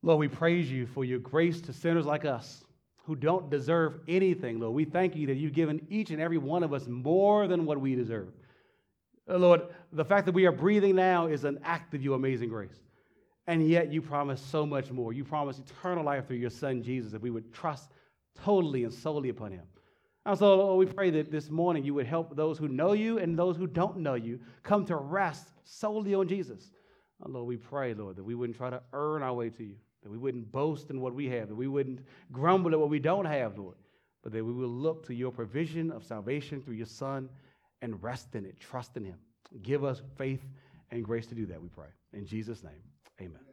Lord, 0.00 0.20
we 0.20 0.28
praise 0.28 0.70
you 0.70 0.86
for 0.86 1.04
your 1.04 1.18
grace 1.18 1.60
to 1.62 1.72
sinners 1.72 2.06
like 2.06 2.24
us 2.24 2.62
who 3.04 3.16
don't 3.16 3.50
deserve 3.50 3.98
anything, 4.06 4.60
Lord. 4.60 4.74
We 4.74 4.84
thank 4.84 5.16
you 5.16 5.26
that 5.26 5.38
you've 5.38 5.54
given 5.54 5.84
each 5.90 6.12
and 6.12 6.22
every 6.22 6.38
one 6.38 6.62
of 6.62 6.72
us 6.72 6.86
more 6.86 7.48
than 7.48 7.66
what 7.66 7.80
we 7.80 7.96
deserve. 7.96 8.28
Uh, 9.28 9.38
Lord, 9.38 9.62
the 9.92 10.04
fact 10.04 10.26
that 10.26 10.36
we 10.36 10.46
are 10.46 10.52
breathing 10.52 10.94
now 10.94 11.26
is 11.26 11.42
an 11.42 11.58
act 11.64 11.92
of 11.92 12.00
your 12.00 12.14
amazing 12.14 12.48
grace. 12.48 12.78
And 13.48 13.68
yet 13.68 13.92
you 13.92 14.00
promise 14.00 14.40
so 14.40 14.64
much 14.64 14.92
more. 14.92 15.12
You 15.12 15.24
promise 15.24 15.58
eternal 15.58 16.04
life 16.04 16.28
through 16.28 16.36
your 16.36 16.50
son 16.50 16.80
Jesus, 16.80 17.12
if 17.12 17.22
we 17.22 17.30
would 17.30 17.52
trust 17.52 17.90
totally 18.40 18.84
and 18.84 18.94
solely 18.94 19.30
upon 19.30 19.50
him. 19.50 19.64
And 20.24 20.38
so 20.38 20.54
Lord, 20.54 20.70
oh, 20.70 20.76
we 20.76 20.86
pray 20.86 21.10
that 21.10 21.30
this 21.30 21.50
morning 21.50 21.84
you 21.84 21.94
would 21.94 22.06
help 22.06 22.36
those 22.36 22.58
who 22.58 22.68
know 22.68 22.92
you 22.92 23.18
and 23.18 23.36
those 23.36 23.56
who 23.56 23.66
don't 23.66 23.98
know 23.98 24.14
you 24.14 24.38
come 24.62 24.84
to 24.86 24.96
rest 24.96 25.48
solely 25.64 26.14
on 26.14 26.28
Jesus. 26.28 26.70
Oh, 27.24 27.30
Lord, 27.30 27.46
we 27.46 27.56
pray, 27.56 27.94
Lord, 27.94 28.16
that 28.16 28.24
we 28.24 28.34
wouldn't 28.34 28.56
try 28.56 28.70
to 28.70 28.82
earn 28.92 29.22
our 29.22 29.34
way 29.34 29.50
to 29.50 29.64
you, 29.64 29.74
that 30.02 30.10
we 30.10 30.18
wouldn't 30.18 30.50
boast 30.52 30.90
in 30.90 31.00
what 31.00 31.14
we 31.14 31.28
have, 31.30 31.48
that 31.48 31.54
we 31.54 31.68
wouldn't 31.68 32.00
grumble 32.30 32.72
at 32.72 32.78
what 32.78 32.88
we 32.88 32.98
don't 32.98 33.24
have, 33.24 33.58
Lord, 33.58 33.76
but 34.22 34.32
that 34.32 34.44
we 34.44 34.52
will 34.52 34.68
look 34.68 35.06
to 35.06 35.14
your 35.14 35.32
provision 35.32 35.90
of 35.90 36.04
salvation 36.04 36.62
through 36.62 36.74
your 36.74 36.86
Son 36.86 37.28
and 37.80 38.00
rest 38.02 38.34
in 38.34 38.44
it, 38.44 38.58
trust 38.60 38.96
in 38.96 39.04
him. 39.04 39.18
Give 39.62 39.84
us 39.84 40.02
faith 40.16 40.42
and 40.90 41.04
grace 41.04 41.26
to 41.26 41.34
do 41.34 41.46
that, 41.46 41.60
we 41.60 41.68
pray. 41.68 41.88
In 42.12 42.26
Jesus' 42.26 42.62
name, 42.62 42.82
amen. 43.20 43.51